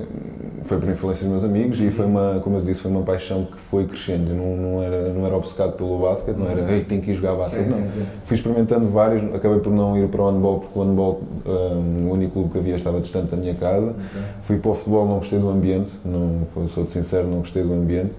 foi 0.63 0.79
por 0.79 0.89
influência 0.89 1.23
dos 1.23 1.31
meus 1.33 1.43
amigos 1.43 1.79
e 1.79 1.91
foi 1.91 2.05
uma, 2.05 2.39
como 2.43 2.57
eu 2.57 2.63
disse, 2.63 2.81
foi 2.81 2.89
uma 2.89 3.03
paixão 3.03 3.45
que 3.45 3.59
foi 3.69 3.85
crescendo, 3.85 4.33
não, 4.33 4.55
não, 4.57 4.81
era, 4.81 5.13
não 5.13 5.23
era 5.23 5.35
obcecado 5.35 5.73
pelo 5.73 5.99
basquete, 5.99 6.35
não 6.35 6.49
era, 6.49 6.61
Uhum. 6.63 6.69
ei, 6.69 6.83
tenho 6.83 7.01
que 7.01 7.11
ir 7.11 7.13
jogar 7.13 7.35
basquete. 7.35 7.67
Não. 7.67 7.83
Fui 8.25 8.35
experimentando 8.37 8.87
vários, 8.89 9.23
acabei 9.35 9.59
por 9.59 9.71
não 9.71 9.95
ir 9.97 10.07
para 10.07 10.21
o 10.23 10.31
handball, 10.31 10.61
porque 10.61 10.79
o 10.79 10.83
handball, 10.83 11.21
hum, 11.45 12.07
o 12.09 12.13
único 12.13 12.33
clube 12.33 12.49
que 12.49 12.57
havia 12.57 12.75
estava 12.75 12.99
distante 12.99 13.27
da 13.27 13.37
minha 13.37 13.53
casa. 13.53 13.89
Ok. 13.89 14.21
Fui 14.43 14.57
para 14.57 14.71
o 14.71 14.73
futebol, 14.73 15.07
não 15.07 15.19
gostei 15.19 15.37
do 15.37 15.49
ambiente, 15.49 15.91
não, 16.03 16.47
sou 16.69 16.85
de 16.85 16.91
sincero, 16.91 17.27
não 17.27 17.39
gostei 17.39 17.61
do 17.61 17.73
ambiente 17.73 18.13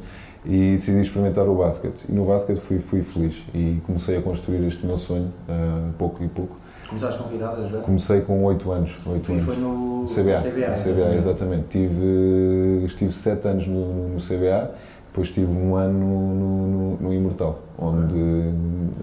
e 0.47 0.77
decidi 0.77 1.01
experimentar 1.01 1.49
o 1.49 1.55
basquete. 1.57 2.05
E 2.09 2.13
no 2.13 2.25
basquete 2.27 2.61
fui, 2.61 2.79
fui 2.79 3.03
feliz 3.03 3.35
e 3.55 3.79
comecei 3.87 4.17
a 4.19 4.21
construir 4.23 4.65
este 4.67 4.87
meu 4.87 4.99
sonho, 4.99 5.33
ah, 5.49 5.89
pouco 5.99 6.23
e 6.23 6.29
pouco. 6.29 6.57
Começaste 6.89 7.23
convidado 7.23 7.63
a 7.63 7.67
jogar? 7.67 7.83
Comecei 7.83 8.21
com 8.21 8.45
8 8.45 8.71
anos. 8.73 8.93
8 9.07 9.25
Foi, 9.25 9.35
anos. 9.37 9.47
foi 9.47 9.57
no 9.57 10.07
CBA, 10.09 10.39
CBA, 10.41 10.73
CBA, 10.75 11.17
exatamente. 11.17 11.65
Tive, 11.69 12.83
estive 12.87 13.13
7 13.13 13.49
anos 13.49 13.67
no, 13.67 13.93
no- 13.95 14.09
no 14.15 14.21
CBA, 14.21 14.71
depois 15.09 15.31
tive 15.31 15.51
um 15.51 15.75
ano 15.77 15.99
no, 15.99 16.67
no, 16.67 16.97
no 17.01 17.15
Imortal, 17.15 17.61
onde 17.79 18.53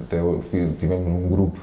até 0.03 0.19
eu 0.19 0.41
fui- 0.50 0.73
tivemos 0.79 1.07
um 1.07 1.29
grupo 1.29 1.59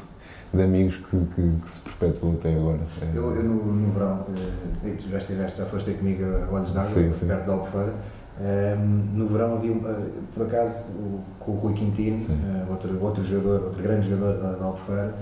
de 0.52 0.62
amigos 0.62 0.96
que, 0.96 1.16
que- 1.34 1.52
que 1.62 1.70
se 1.70 1.80
perpetuou 1.80 2.32
até 2.32 2.54
agora. 2.54 2.78
Eu, 3.14 3.37
eu 3.37 3.44
no, 3.44 3.54
no 3.66 3.92
verão, 3.92 4.20
eh, 4.84 4.88
e 4.88 4.90
tu 4.94 5.08
já 5.10 5.18
estiveste, 5.18 5.58
já 5.58 5.66
foste 5.66 5.92
comigo 5.92 6.25
a 6.25 6.54
Olhos 6.54 6.72
d'Água, 6.72 6.90
perto 7.26 7.44
de 7.44 7.50
Albufeira. 7.50 7.94
Ehm, 8.40 8.78
no 9.14 9.26
verão 9.26 9.56
havia, 9.56 9.72
um, 9.72 9.82
eh, 9.88 9.94
por 10.34 10.46
acaso, 10.46 10.92
com 11.40 11.52
o 11.52 11.54
Rui 11.56 11.75
Quintino, 11.75 12.25
Sim. 12.25 12.32
eh, 12.32 12.64
outro, 12.70 12.98
outro 13.02 13.22
jogador, 13.22 13.64
outro 13.66 13.82
grande 13.82 14.08
jogador 14.08 14.40
da, 14.42 14.52
da 14.52 14.64
Albufeira, 14.64 15.14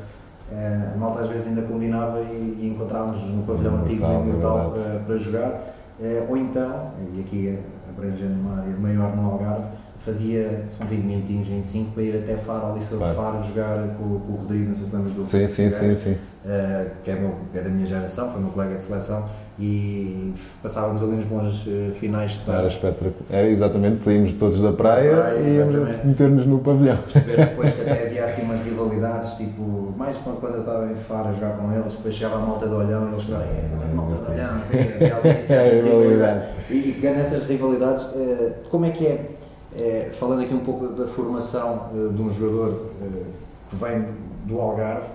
eh, 0.53 0.93
a 0.95 0.97
malta 0.97 1.21
às 1.23 1.29
vezes 1.29 1.49
ainda 1.49 1.63
combinava 1.63 2.21
e, 2.21 2.59
e 2.61 2.69
encontrávamos 2.75 3.23
no 3.23 3.43
pavilhão 3.43 3.77
antigo 3.79 4.05
Imortal 4.05 4.71
verdade. 4.71 4.91
para, 4.91 4.99
para 5.01 5.17
jogar, 5.17 5.61
Eh, 5.99 6.27
ou 6.29 6.37
então, 6.37 6.91
e 7.15 7.21
aqui 7.21 7.59
abrangendo 7.89 8.35
uma 8.35 8.59
área 8.61 8.77
maior 8.77 9.17
no 9.17 9.31
Algarve, 9.31 9.65
fazia, 9.99 10.65
são 10.71 10.87
20 10.87 11.03
minutinhos, 11.05 11.49
25, 11.49 11.93
para 11.93 12.03
ir 12.03 12.23
até 12.23 12.37
Faro, 12.37 12.67
ao 12.67 12.75
Liceu 12.77 12.99
de 12.99 13.05
Claro. 13.05 13.17
Faro, 13.17 13.43
jogar 13.45 13.89
com, 13.97 14.21
com 14.21 14.33
o 14.33 14.37
Rodrigo, 14.37 14.69
não 14.69 14.75
sei 14.75 14.87
se 14.87 14.95
lembras 14.95 15.15
do 15.15 15.25
Sim, 15.25 15.47
sim, 15.49 15.71
sim, 15.71 15.97
sim. 15.97 16.13
Uh, 16.45 16.91
que 17.03 17.11
é, 17.11 17.15
meu, 17.15 17.35
é 17.55 17.61
da 17.63 17.71
minha 17.71 17.87
geração, 17.87 18.31
foi 18.31 18.43
meu 18.43 18.51
colega 18.51 18.75
de 18.77 18.83
seleção, 18.83 19.25
e 19.59 20.35
passávamos 20.63 21.03
ali 21.03 21.13
uns 21.13 21.25
bons 21.25 21.67
uh, 21.67 21.93
finais 21.99 22.33
de 22.33 22.51
Era 22.51 22.61
tarde. 22.61 22.75
espetacular. 22.75 23.15
Era 23.31 23.49
exatamente, 23.49 23.99
saímos 23.99 24.35
todos 24.35 24.61
da 24.61 24.73
praia 24.73 25.17
Da 25.17 25.23
praia, 25.23 25.41
e 25.41 25.57
íamos 25.57 26.05
meter-nos 26.05 26.47
no 26.47 26.59
pavilhão. 26.59 26.99
Perceber 26.99 27.37
depois 27.37 27.73
que 27.73 27.81
até 27.81 28.07
havia 28.07 28.25
assim 28.25 28.43
umas 28.43 28.63
rivalidades, 28.63 29.35
tipo, 29.35 29.95
mais 29.97 30.17
quando 30.19 30.41
quando 30.41 30.55
eu 30.55 30.61
estava 30.61 30.93
em 30.93 30.97
Faro 30.97 31.29
a 31.29 31.33
jogar 31.33 31.57
com 31.57 31.73
eles, 31.73 31.93
depois 31.93 32.15
chegava 32.15 32.37
a 32.37 32.41
malta 32.41 32.69
de 32.69 32.75
olhão 32.75 33.09
e 33.09 33.13
eles 33.13 33.25
falavam, 33.25 33.47
é, 33.49 33.95
malta 33.95 34.25
de 34.25 34.31
olhão, 34.31 34.61
assim, 34.61 35.53
É, 35.53 35.81
rivalidade. 35.83 36.47
E, 36.71 36.93
pegando 37.01 37.21
essas 37.21 37.47
rivalidades, 37.47 38.03
uh, 38.05 38.53
como 38.71 38.85
é 38.85 38.91
que 38.91 39.07
é, 39.07 39.37
eh, 39.79 40.11
falando 40.13 40.43
aqui 40.43 40.55
um 40.55 40.61
pouco 40.61 40.89
da 40.89 41.07
formação 41.07 41.91
uh, 41.93 42.13
de 42.13 42.23
um 42.23 42.31
jogador 42.31 42.93
uh, 43.01 43.25
que 43.69 43.77
vem 43.77 44.07
do 44.47 44.59
Algarve, 44.59 45.09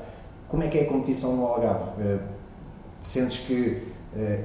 como 0.48 0.64
é 0.64 0.68
que 0.68 0.78
é 0.78 0.82
a 0.84 0.86
competição 0.86 1.36
no 1.36 1.46
Algarve? 1.48 1.90
Uh, 2.00 2.20
sentes 3.02 3.40
que 3.40 3.82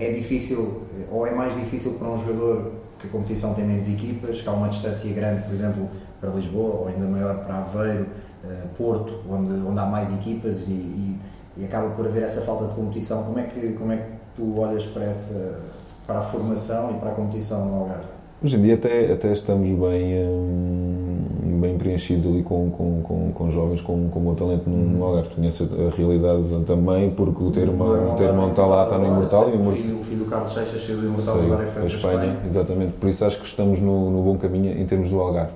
é 0.00 0.12
difícil 0.12 0.82
eh, 0.99 1.04
ou 1.11 1.26
é 1.26 1.32
mais 1.35 1.54
difícil 1.54 1.92
para 1.94 2.08
um 2.08 2.16
jogador 2.18 2.73
que 3.00 3.06
a 3.06 3.11
competição 3.11 3.52
tem 3.54 3.64
menos 3.66 3.88
equipas, 3.88 4.40
que 4.40 4.49
há 4.49 4.52
uma 4.52 4.68
distância 4.68 5.12
grande, 5.12 5.42
por 5.42 5.52
exemplo, 5.52 5.88
para 6.20 6.30
Lisboa 6.30 6.75
ou 6.80 6.88
ainda 6.88 7.06
maior 7.06 7.44
para 7.44 7.56
Aveiro, 7.56 8.06
eh, 8.44 8.49
Porto, 8.78 9.20
onde, 9.28 9.52
onde 9.52 9.78
há 9.78 9.87
mais 9.87 10.12
equipas 10.14 10.61
e, 10.66 10.70
e- 10.73 11.18
e 11.58 11.64
acaba 11.64 11.88
por 11.90 12.04
haver 12.06 12.23
essa 12.23 12.42
falta 12.42 12.66
de 12.66 12.75
competição. 12.75 13.23
Como 13.25 13.38
é 13.38 13.44
que, 13.44 13.73
como 13.73 13.90
é 13.92 13.96
que 13.96 14.02
tu 14.37 14.58
olhas 14.58 14.85
para, 14.85 15.04
essa, 15.04 15.58
para 16.06 16.18
a 16.18 16.23
formação 16.23 16.90
e 16.94 17.00
para 17.00 17.11
a 17.11 17.14
competição 17.14 17.64
no 17.66 17.75
Algarve? 17.80 18.04
Hoje 18.44 18.56
em 18.56 18.62
dia 18.62 18.75
até, 18.75 19.11
até 19.12 19.32
estamos 19.32 19.66
bem, 19.66 20.26
hum, 20.28 21.18
bem 21.56 21.76
preenchidos 21.78 22.26
ali 22.26 22.42
com, 22.42 22.70
com, 22.70 23.02
com, 23.02 23.32
com 23.32 23.50
jovens 23.50 23.80
com, 23.80 24.08
com 24.08 24.20
bom 24.20 24.34
talento 24.34 24.68
no, 24.68 24.76
no 24.76 25.04
Algarve. 25.04 25.30
Conheço 25.34 25.64
a, 25.64 25.96
realidade 25.96 26.44
também 26.66 27.10
porque 27.10 27.42
o 27.42 27.50
teu 27.50 27.62
irmão, 27.62 28.12
o 28.12 28.16
teu 28.16 28.26
irmão 28.26 28.50
está 28.50 28.66
lá, 28.66 28.84
está 28.84 28.98
no 28.98 29.06
Imortal 29.06 29.50
e 29.50 29.52
o 29.56 29.68
O 29.68 29.72
filho, 29.72 30.00
o 30.00 30.04
filho 30.04 30.25
do 30.25 30.30
Carlos 30.30 30.52
Seixas 30.52 30.82
saiu 30.84 30.98
do 30.98 31.06
Imortal 31.06 31.40
agora 31.40 31.62
é 31.62 31.66
para 31.66 31.82
feito 31.82 31.84
a 31.84 31.96
Espanha, 31.96 32.36
exatamente. 32.48 32.92
Por 32.92 33.08
isso 33.10 33.25
acho 33.25 33.40
que 33.40 33.46
estamos 33.46 33.80
no, 33.80 34.10
no 34.10 34.22
bom 34.22 34.36
caminho 34.38 34.78
em 34.80 34.86
termos 34.86 35.10
do 35.10 35.20
Algarve. 35.20 35.52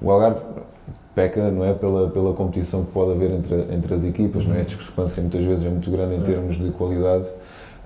O 0.00 0.10
Algarve 0.10 0.40
peca, 1.14 1.50
não 1.50 1.64
é, 1.64 1.74
pela, 1.74 2.08
pela 2.08 2.32
competição 2.32 2.84
que 2.84 2.92
pode 2.92 3.12
haver 3.12 3.30
entre, 3.32 3.74
entre 3.74 3.94
as 3.94 4.04
equipas, 4.04 4.46
não 4.46 4.54
é? 4.54 4.60
A 4.60 4.64
discrepância 4.64 5.20
muitas 5.20 5.44
vezes 5.44 5.64
é 5.64 5.68
muito 5.68 5.90
grande 5.90 6.14
em 6.14 6.20
É. 6.20 6.22
termos 6.22 6.56
de 6.58 6.70
qualidade. 6.70 7.26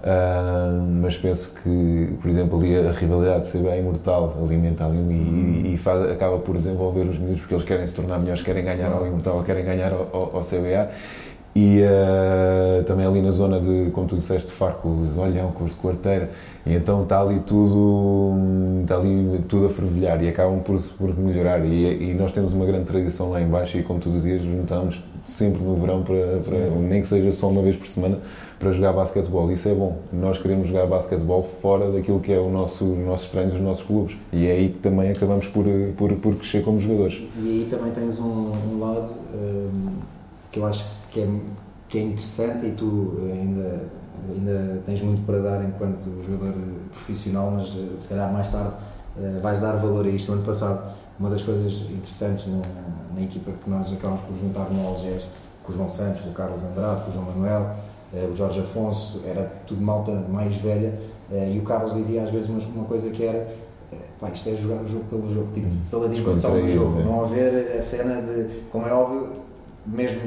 Ah, 0.06 0.70
mas 1.00 1.16
penso 1.16 1.54
que, 1.62 2.08
por 2.20 2.28
exemplo, 2.30 2.58
ali 2.58 2.76
a 2.76 2.92
rivalidade 2.92 3.46
de 3.46 3.52
CBA 3.52 3.76
Imortal 3.78 4.34
alimenta 4.44 4.84
ali 4.84 4.98
e, 4.98 5.72
e 5.74 5.76
faz, 5.78 6.02
acaba 6.10 6.38
por 6.38 6.56
desenvolver 6.58 7.06
os 7.08 7.18
miúdos 7.18 7.40
porque 7.40 7.54
eles 7.54 7.64
querem 7.64 7.86
se 7.86 7.94
tornar 7.94 8.18
melhores, 8.18 8.42
querem 8.42 8.62
ganhar 8.64 8.92
ao 8.92 9.06
Imortal, 9.06 9.42
querem 9.44 9.64
ganhar 9.64 9.92
ao, 9.92 10.08
ao, 10.12 10.36
ao 10.36 10.40
CBA. 10.42 10.90
E 11.56 11.82
ah, 11.84 12.82
também 12.86 13.06
ali 13.06 13.22
na 13.22 13.30
zona 13.30 13.60
de, 13.60 13.90
como 13.92 14.06
tu 14.08 14.16
disseste, 14.16 14.50
Farco, 14.52 14.88
Olhão, 15.16 15.52
Curso 15.52 15.74
de 15.76 15.80
Quarteira, 15.80 16.30
e 16.66 16.74
então 16.74 17.04
está 17.04 17.20
ali 17.22 17.40
tudo, 17.40 18.34
está 18.82 18.96
ali 18.96 19.40
tudo 19.48 19.66
a 19.66 19.70
fervilhar 19.70 20.22
e 20.22 20.28
acabam 20.28 20.60
por, 20.60 20.80
por 20.98 21.16
melhorar. 21.18 21.64
E, 21.64 22.10
e 22.10 22.14
nós 22.14 22.32
temos 22.32 22.52
uma 22.52 22.66
grande 22.66 22.84
tradição 22.86 23.30
lá 23.30 23.40
em 23.40 23.46
baixo 23.48 23.78
e, 23.78 23.82
como 23.82 24.00
tu 24.00 24.10
dizias, 24.10 24.42
juntamos 24.42 25.02
sempre 25.26 25.62
no 25.62 25.76
verão, 25.76 26.02
para, 26.02 26.16
para- 26.44 26.70
nem 26.80 27.00
que 27.02 27.08
seja 27.08 27.32
só 27.32 27.48
uma 27.48 27.62
vez 27.62 27.76
por 27.76 27.86
semana, 27.88 28.18
para 28.58 28.72
jogar 28.72 28.92
basquetebol. 28.92 29.50
Isso 29.50 29.68
é 29.68 29.74
bom. 29.74 29.98
Nós 30.12 30.38
queremos 30.38 30.68
jogar 30.68 30.86
basquetebol 30.86 31.48
fora 31.60 31.90
daquilo 31.90 32.20
que 32.20 32.32
é 32.32 32.38
o 32.38 32.50
nosso, 32.50 32.84
os 32.84 33.06
nossos 33.06 33.28
treinos, 33.28 33.54
os 33.54 33.60
nossos 33.60 33.84
clubes. 33.84 34.16
E 34.32 34.46
é 34.46 34.52
aí 34.52 34.68
que 34.70 34.78
também 34.78 35.10
acabamos 35.10 35.46
por, 35.48 35.64
por, 35.96 36.12
por 36.16 36.36
crescer 36.36 36.62
como 36.64 36.80
jogadores. 36.80 37.14
E 37.36 37.48
aí 37.48 37.68
também 37.70 37.92
tens 37.92 38.18
um, 38.18 38.52
um 38.72 38.80
lado 38.80 39.10
hum, 39.34 39.98
que 40.50 40.60
eu 40.60 40.66
acho 40.66 40.86
que 41.10 41.20
é, 41.20 41.28
que 41.88 41.98
é 41.98 42.02
interessante 42.02 42.66
e 42.66 42.70
tu 42.72 43.18
ainda, 43.32 43.82
ainda 44.28 44.82
tens 44.86 45.00
muito 45.02 45.24
para 45.26 45.38
dar 45.40 45.64
enquanto 45.64 46.04
jogador 46.24 46.54
profissional, 46.92 47.50
mas 47.50 47.66
eh, 47.68 48.00
se 48.00 48.08
calhar 48.08 48.32
mais 48.32 48.48
tarde 48.48 48.72
eh, 49.18 49.40
vais 49.42 49.60
dar 49.60 49.72
valor 49.72 50.04
a 50.04 50.08
isto. 50.08 50.30
No 50.30 50.38
ano 50.38 50.46
passado, 50.46 50.92
uma 51.18 51.30
das 51.30 51.42
coisas 51.42 51.72
interessantes 51.90 52.46
na, 52.46 52.62
na 53.14 53.22
equipa 53.22 53.52
que 53.52 53.70
nós 53.70 53.92
acabamos 53.92 54.22
por 54.22 54.36
juntar 54.36 54.68
no 54.70 54.86
Algés, 54.88 55.26
com 55.62 55.72
o 55.72 55.74
João 55.74 55.88
Santos, 55.88 56.20
com 56.20 56.30
o 56.30 56.32
Carlos 56.32 56.64
Andrade, 56.64 57.04
com 57.04 57.10
o 57.10 57.14
João 57.14 57.26
Manuel, 57.26 57.62
eh, 57.62 57.93
o 58.30 58.34
Jorge 58.34 58.60
Afonso, 58.60 59.20
era 59.26 59.50
tudo 59.66 59.80
malta 59.80 60.12
mais 60.12 60.54
velha, 60.56 60.98
eh, 61.32 61.52
e 61.54 61.58
o 61.58 61.62
Carlos 61.62 61.94
dizia 61.94 62.22
às 62.22 62.30
vezes 62.30 62.48
uma, 62.48 62.84
coisa 62.84 63.10
que 63.10 63.24
era 63.24 63.38
eh, 63.92 63.96
pá, 64.20 64.30
isto 64.30 64.48
é 64.48 64.56
jogar 64.56 64.82
o 64.82 64.88
jogo 64.88 65.04
pelo 65.10 65.32
jogo, 65.32 65.48
tipo, 65.52 65.68
pela 65.90 66.08
diversão 66.08 66.60
do 66.60 66.68
jogo, 66.68 67.00
é. 67.00 67.04
não 67.04 67.24
haver 67.24 67.76
a 67.76 67.82
cena 67.82 68.20
de, 68.22 68.60
como 68.70 68.86
é 68.86 68.92
óbvio, 68.92 69.28
mesmo 69.86 70.20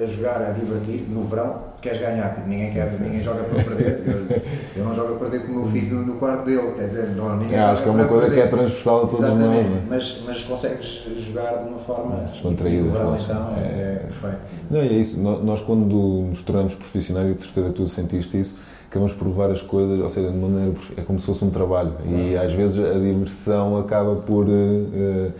a 0.00 0.06
jogar, 0.06 0.40
a 0.42 0.50
divertir, 0.52 1.06
no 1.08 1.22
verão, 1.24 1.56
queres 1.80 2.00
ganhar, 2.00 2.34
tipo, 2.34 2.48
ninguém, 2.48 2.72
quer, 2.72 2.90
sim. 2.90 3.04
ninguém 3.04 3.20
joga 3.20 3.42
para 3.44 3.62
perder, 3.62 4.02
eu, 4.06 4.40
eu 4.76 4.84
não 4.84 4.94
jogo 4.94 5.14
a 5.14 5.18
perder 5.18 5.44
com 5.46 5.52
o 5.52 5.54
meu 5.56 5.64
filho 5.66 5.96
no, 5.96 6.14
quarto 6.14 6.44
dele, 6.46 6.72
quer 6.76 6.86
dizer, 6.86 7.08
não, 7.16 7.36
ninguém 7.36 7.56
É, 7.56 7.60
joga 7.60 7.72
acho 7.72 7.82
que 7.82 7.88
é 7.88 7.92
uma 7.92 8.04
coisa 8.06 8.24
que 8.26 8.34
perder. 8.34 8.46
é 8.46 8.50
transversal 8.56 8.96
a 8.96 9.06
todos 9.06 9.20
nós. 9.20 9.56
É? 9.56 9.82
mas, 9.88 10.22
mas 10.26 10.42
consegues 10.44 11.04
jogar 11.18 11.58
de 11.58 11.68
uma 11.68 11.78
forma 11.78 12.16
Descontraída, 12.32 12.82
no 12.84 12.90
verão, 12.92 13.04
relaxa. 13.12 13.24
então, 13.32 13.54
é, 13.56 13.60
É. 13.60 13.64
é 14.02 14.06
perfeito. 14.06 14.36
Não, 14.70 14.80
é 14.80 14.86
isso. 14.86 15.20
Nós, 15.20 15.60
quando 15.60 15.84
nos 16.30 16.42
tornamos 16.42 16.74
profissionais, 16.74 17.30
e 17.30 17.34
de 17.34 17.42
certeza 17.42 17.70
tu 17.70 17.86
sentiste 17.88 18.40
isso, 18.40 18.56
acabamos 18.90 19.12
por 19.14 19.28
várias 19.28 19.60
coisas, 19.60 20.00
ou 20.00 20.08
seja, 20.08 20.30
de 20.30 20.36
maneira, 20.36 20.72
é 20.96 21.02
como 21.02 21.20
se 21.20 21.26
fosse 21.26 21.44
um 21.44 21.50
trabalho. 21.50 21.92
E 22.06 22.34
às 22.36 22.52
vezes 22.54 22.82
a 22.82 22.98
diversão 22.98 23.78
acaba 23.78 24.14
por. 24.16 24.46
eh, 24.48 24.50
eh, 24.94 25.30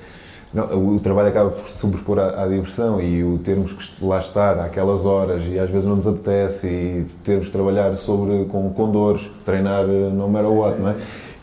não, 0.54 0.94
o 0.96 1.00
trabalho 1.00 1.28
acaba 1.28 1.50
por 1.50 1.66
se 1.68 1.78
sobrepor 1.78 2.18
à, 2.18 2.42
à 2.44 2.46
diversão 2.46 3.00
e 3.00 3.24
o 3.24 3.38
termos 3.38 3.72
que 3.72 4.04
lá 4.04 4.18
estar 4.20 4.58
àquelas 4.58 5.04
horas 5.06 5.44
e 5.46 5.58
às 5.58 5.70
vezes 5.70 5.86
não 5.88 5.96
nos 5.96 6.06
apetece 6.06 6.66
e 6.66 7.06
termos 7.24 7.46
de 7.46 7.52
trabalhar 7.52 7.94
sobre, 7.96 8.44
com, 8.46 8.70
com 8.70 8.90
dores, 8.90 9.22
treinar 9.44 9.84
eh, 9.84 10.10
no 10.12 10.28
matter 10.28 10.50
what, 10.50 10.78
não 10.80 10.90
é? 10.90 10.96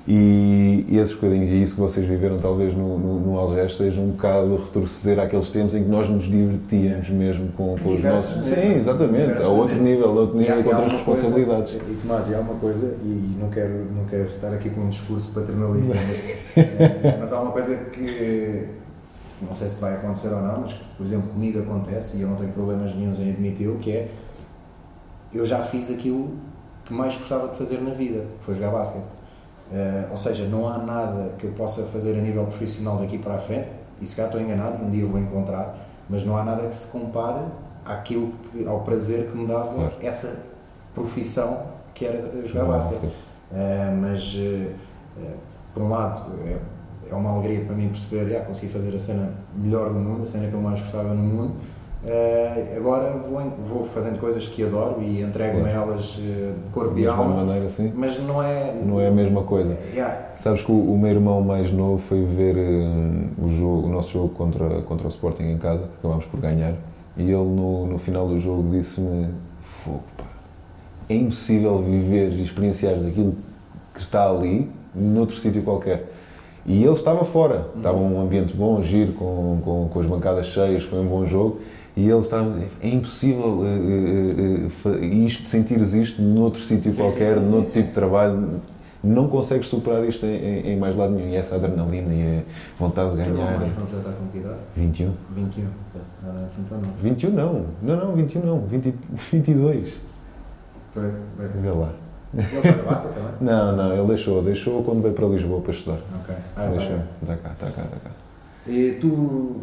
E, 0.08 0.86
e 0.90 0.98
esses 0.98 1.14
bocadinhos, 1.14 1.50
e 1.50 1.62
isso 1.62 1.76
que 1.76 1.82
vocês 1.82 2.04
viveram 2.08 2.40
talvez 2.40 2.74
no, 2.74 2.98
no, 2.98 3.20
no 3.20 3.38
Algés, 3.38 3.78
seja 3.78 4.02
um 4.02 4.08
bocado 4.08 4.56
retroceder 4.56 5.20
àqueles 5.20 5.50
tempos 5.50 5.76
em 5.76 5.84
que 5.84 5.90
nós 5.90 6.10
nos 6.10 6.24
divertíamos 6.24 7.10
mesmo 7.10 7.50
com, 7.50 7.76
com 7.78 7.90
os 7.90 8.04
nossos. 8.04 8.44
Sim, 8.46 8.78
exatamente, 8.78 9.40
a 9.44 9.48
outro 9.50 9.78
nível, 9.80 10.08
a 10.10 10.12
outro 10.14 10.36
nível 10.38 10.62
e 10.62 10.64
com 10.64 10.70
outras 10.70 10.94
uma 10.94 11.04
coisa- 11.04 11.22
responsabilidades. 11.22 11.74
e 11.74 11.94
Tomás, 12.02 12.28
e 12.28 12.34
há 12.34 12.40
uma 12.40 12.56
coisa, 12.56 12.96
e 13.04 13.38
não 13.40 13.50
quero, 13.50 13.86
não 13.96 14.06
quero 14.06 14.24
estar 14.24 14.52
aqui 14.52 14.72
com 14.72 14.82
um 14.82 14.90
discurso 14.90 15.30
paternalista, 15.32 15.94
mas, 15.94 16.66
eh, 16.66 17.18
mas 17.20 17.32
há 17.32 17.42
uma 17.42 17.52
coisa 17.52 17.76
que 17.76 18.66
não 19.42 19.54
sei 19.54 19.70
se 19.70 19.76
vai 19.76 19.96
acontecer 19.96 20.30
ou 20.30 20.42
não, 20.42 20.62
mas 20.62 20.74
por 20.74 21.06
exemplo, 21.06 21.30
comigo 21.30 21.60
acontece 21.60 22.18
e 22.18 22.22
eu 22.22 22.28
não 22.28 22.36
tenho 22.36 22.52
problemas 22.52 22.94
nenhums 22.96 23.20
em 23.20 23.30
admiti-lo, 23.32 23.78
que 23.80 23.92
é 23.92 24.12
eu 25.34 25.46
já 25.46 25.60
fiz 25.60 25.90
aquilo 25.90 26.38
que 26.86 26.94
mais 26.94 27.16
gostava 27.16 27.48
de 27.50 27.56
fazer 27.56 27.82
na 27.82 27.92
vida, 27.92 28.26
que 28.40 28.46
foi 28.46 28.56
jogar 28.56 28.72
basquete. 28.72 29.06
Eh, 29.72 30.08
ou 30.10 30.18
seja, 30.18 30.46
não 30.46 30.68
há 30.68 30.80
nada 30.80 31.34
que 31.38 31.46
eu 31.46 31.52
possa 31.52 31.84
fazer 31.84 32.18
a 32.18 32.22
nível 32.22 32.46
profissional 32.46 32.98
daqui 32.98 33.20
para 33.20 33.36
a 33.36 33.38
frente, 33.38 33.70
e 34.02 34.08
se 34.08 34.16
calhar 34.16 34.32
estou 34.32 34.42
enganado, 34.42 34.84
um 34.84 34.90
dia 34.90 35.04
eu 35.04 35.10
vou 35.10 35.20
encontrar, 35.20 35.78
mas 36.10 36.26
não 36.26 36.36
há 36.36 36.44
nada 36.44 36.68
que 36.68 36.76
se 36.76 36.92
compare 36.92 37.44
àquilo 37.86 38.34
que, 38.52 38.66
ao 38.66 38.82
prazer 38.82 39.30
que 39.30 39.38
me 39.38 39.46
dava 39.46 39.74
Claro. 39.74 39.94
essa 40.02 40.44
profissão 40.96 41.64
que 41.94 42.06
era 42.06 42.48
jogar 42.48 42.66
basquete. 42.66 43.14
Uh, 43.52 43.96
mas, 44.02 44.36
uh, 44.36 44.72
uh, 45.18 45.38
por 45.74 45.84
um 45.84 45.90
lado, 45.90 46.40
é, 46.46 46.58
é 47.10 47.16
uma 47.16 47.32
alegria 47.32 47.66
para 47.66 47.76
mim 47.76 47.90
perceber, 47.90 48.30
já 48.30 48.42
consegui 48.42 48.72
fazer 48.72 48.96
a 48.96 49.00
cena 49.00 49.34
melhor 49.56 49.90
do 49.90 50.00
mundo, 50.00 50.24
a 50.24 50.26
cena 50.26 50.48
que 50.48 50.54
eu 50.54 50.62
mais 50.62 50.80
gostava 50.80 51.14
no 51.14 51.24
mundo. 51.24 51.54
Uh, 52.02 52.78
agora 52.78 53.12
vou, 53.18 53.42
vou 53.66 53.84
fazendo 53.84 54.22
coisas 54.22 54.48
que 54.48 54.64
adoro 54.64 55.02
e 55.02 55.22
entrego-me 55.22 55.66
a 55.66 55.74
elas 55.74 56.16
uh, 56.16 56.22
de 56.22 56.72
corpo 56.72 56.98
e 56.98 57.06
alma, 57.06 57.44
maneira, 57.44 57.66
assim. 57.66 57.92
mas 57.94 58.18
não 58.24 58.42
é. 58.42 58.74
Não 58.86 59.02
é 59.02 59.08
a 59.08 59.12
mesma 59.12 59.44
coisa. 59.44 59.78
Yeah. 59.94 60.30
Sabes 60.36 60.62
que 60.62 60.72
o, 60.72 60.76
o, 60.76 60.98
meu 60.98 61.12
irmão 61.12 61.42
mais 61.42 61.74
novo 61.74 62.02
foi 62.08 62.24
ver 62.24 62.56
uh, 62.56 63.46
o, 63.46 63.50
jogo, 63.50 63.88
o 63.88 63.90
nosso 63.90 64.12
jogo 64.12 64.30
contra, 64.30 64.82
contra 64.84 65.08
o 65.08 65.10
Sporting 65.10 65.44
em 65.44 65.58
casa, 65.58 65.80
que 65.80 65.98
acabámos 66.00 66.26
por 66.26 66.40
ganhar, 66.40 66.74
e 67.18 67.24
ele 67.24 67.34
no, 67.34 67.86
no 67.86 67.98
final 67.98 68.30
do 68.30 68.40
jogo 68.40 68.70
disse-me: 68.72 69.28
Fogo, 69.84 70.04
pá, 70.16 70.24
é 71.10 71.16
impossível 71.16 71.82
viver 71.82 72.32
e 72.32 72.44
experienciar 72.44 72.94
aquilo 72.94 73.36
que 73.94 74.00
está 74.00 74.30
ali 74.30 74.72
noutro 74.96 75.36
sítio 75.36 75.64
qualquer. 75.64 76.09
E 76.70 76.84
ele 76.84 76.94
estava 76.94 77.26
fora, 77.26 77.68
estava 77.76 77.98
um 77.98 78.22
ambiente 78.22 78.54
bom, 78.56 78.82
giro, 78.84 79.14
com, 79.14 79.60
com, 79.64 79.90
com 79.90 80.00
as 80.00 80.06
bancadas 80.06 80.46
cheias, 80.46 80.84
foi 80.84 81.00
um 81.00 81.08
bom 81.08 81.26
jogo 81.26 81.60
e 81.98 82.08
eles 82.08 82.26
estavam 82.26 82.54
é 82.82 82.88
impossível 82.88 83.46
uh, 83.46 83.64
uh, 83.64 84.90
uh, 84.90 85.04
isto, 85.04 85.48
sentires 85.48 85.94
isto 85.94 86.22
noutro 86.22 86.62
sítio 86.62 86.94
qualquer, 86.94 87.38
sim, 87.38 87.44
sim, 87.44 87.52
noutro 87.52 87.72
sim, 87.72 87.80
tipo 87.80 87.88
de 87.88 87.94
trabalho. 87.94 88.62
Não 89.04 89.30
consegues 89.30 89.68
superar 89.68 90.04
isto 90.04 90.26
em, 90.26 90.72
em, 90.72 90.78
mais 90.78 90.96
lado 90.96 91.14
nenhum. 91.14 91.30
E 91.30 91.36
essa 91.36 91.56
adrenalina 91.56 92.14
e 92.14 92.40
a 92.40 92.44
vontade 92.78 93.12
de 93.12 93.18
ganhar. 93.18 93.32
O 93.32 93.60
mais 93.60 93.74
já 93.74 93.98
está 93.98 94.12
com 94.12 94.28
que 94.32 94.38
idade? 94.40 94.60
21. 94.76 95.14
21. 95.36 95.64
Não, 96.22 96.34
não 96.34 96.42
é 96.42 96.46
assim 96.46 96.64
tão 96.68 96.78
não. 96.80 96.90
21 97.02 97.30
não. 97.32 97.66
Não, 97.82 97.98
não, 97.98 98.16
21 98.16 98.46
não. 98.46 98.60
20, 98.60 98.94
22. 99.32 99.94
Foi, 100.94 101.12
Vê 101.62 101.72
lá. 101.72 101.94
Ele 102.34 102.48
joga 102.62 102.84
basquete 102.84 103.14
também? 103.14 103.30
Não, 103.42 103.76
não, 103.76 103.94
ele 103.94 104.08
deixou. 104.08 104.42
Deixou 104.42 104.84
quando 104.84 105.02
veio 105.02 105.14
para 105.14 105.26
Lisboa 105.28 105.62
para 105.62 105.72
estudar. 105.72 106.00
Ok. 106.22 106.36
Ah, 106.56 106.68
deixou. 106.68 106.98
Está 107.22 107.36
cá, 107.36 107.52
está 107.52 107.72
cá, 107.72 107.82
está 107.84 107.98
cá. 108.04 108.12
E 108.68 108.98
tu 109.00 109.56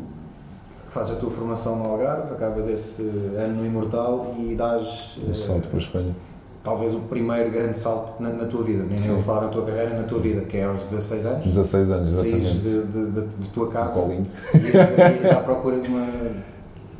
fazes 0.89 1.13
a 1.13 1.17
tua 1.17 1.31
formação 1.31 1.77
no 1.77 1.85
Algarve, 1.91 2.33
acabas 2.33 2.67
esse 2.69 3.03
ano 3.03 3.57
no 3.61 3.67
Imortal 3.67 4.35
e 4.39 4.55
dás. 4.55 5.17
Um 5.29 5.35
salto 5.35 5.69
para 5.69 5.79
a 5.79 5.83
Espanha. 5.83 6.17
Talvez 6.65 6.93
o 6.95 6.99
primeiro 7.01 7.51
grande 7.51 7.79
salto 7.79 8.21
na, 8.21 8.31
na 8.31 8.47
tua 8.47 8.65
vida, 8.65 8.83
nem 8.83 8.99
eu 9.07 9.23
falar 9.23 9.43
na 9.43 9.49
tua 9.49 9.65
carreira, 9.65 10.01
na 10.01 10.03
tua 10.03 10.19
vida, 10.19 10.41
que 10.41 10.57
é 10.57 10.65
aos 10.65 10.83
16 10.87 11.27
anos. 11.27 11.45
16 11.47 11.91
anos, 11.93 12.11
exatamente. 12.11 12.49
Saís 12.49 12.63
de, 12.63 12.83
de, 12.83 13.11
de, 13.13 13.27
de 13.39 13.49
tua 13.51 13.69
casa 13.69 14.01
Um 14.01 14.11
e 14.13 14.59
ires, 14.59 15.19
ires 15.21 15.31
à 15.31 15.37
procura 15.37 15.79
de 15.79 15.87
uma, 15.89 16.09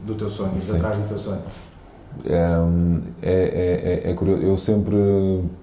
do 0.05 0.15
teu 0.15 0.31
sonho, 0.31 0.53
ires 0.55 0.73
atrás 0.73 0.97
do 0.99 1.09
teu 1.09 1.19
sonho. 1.19 1.41
É, 2.25 3.29
é, 3.29 4.03
é, 4.05 4.11
é, 4.11 4.15
curioso. 4.15 4.43
Eu 4.43 4.57
sempre 4.57 4.97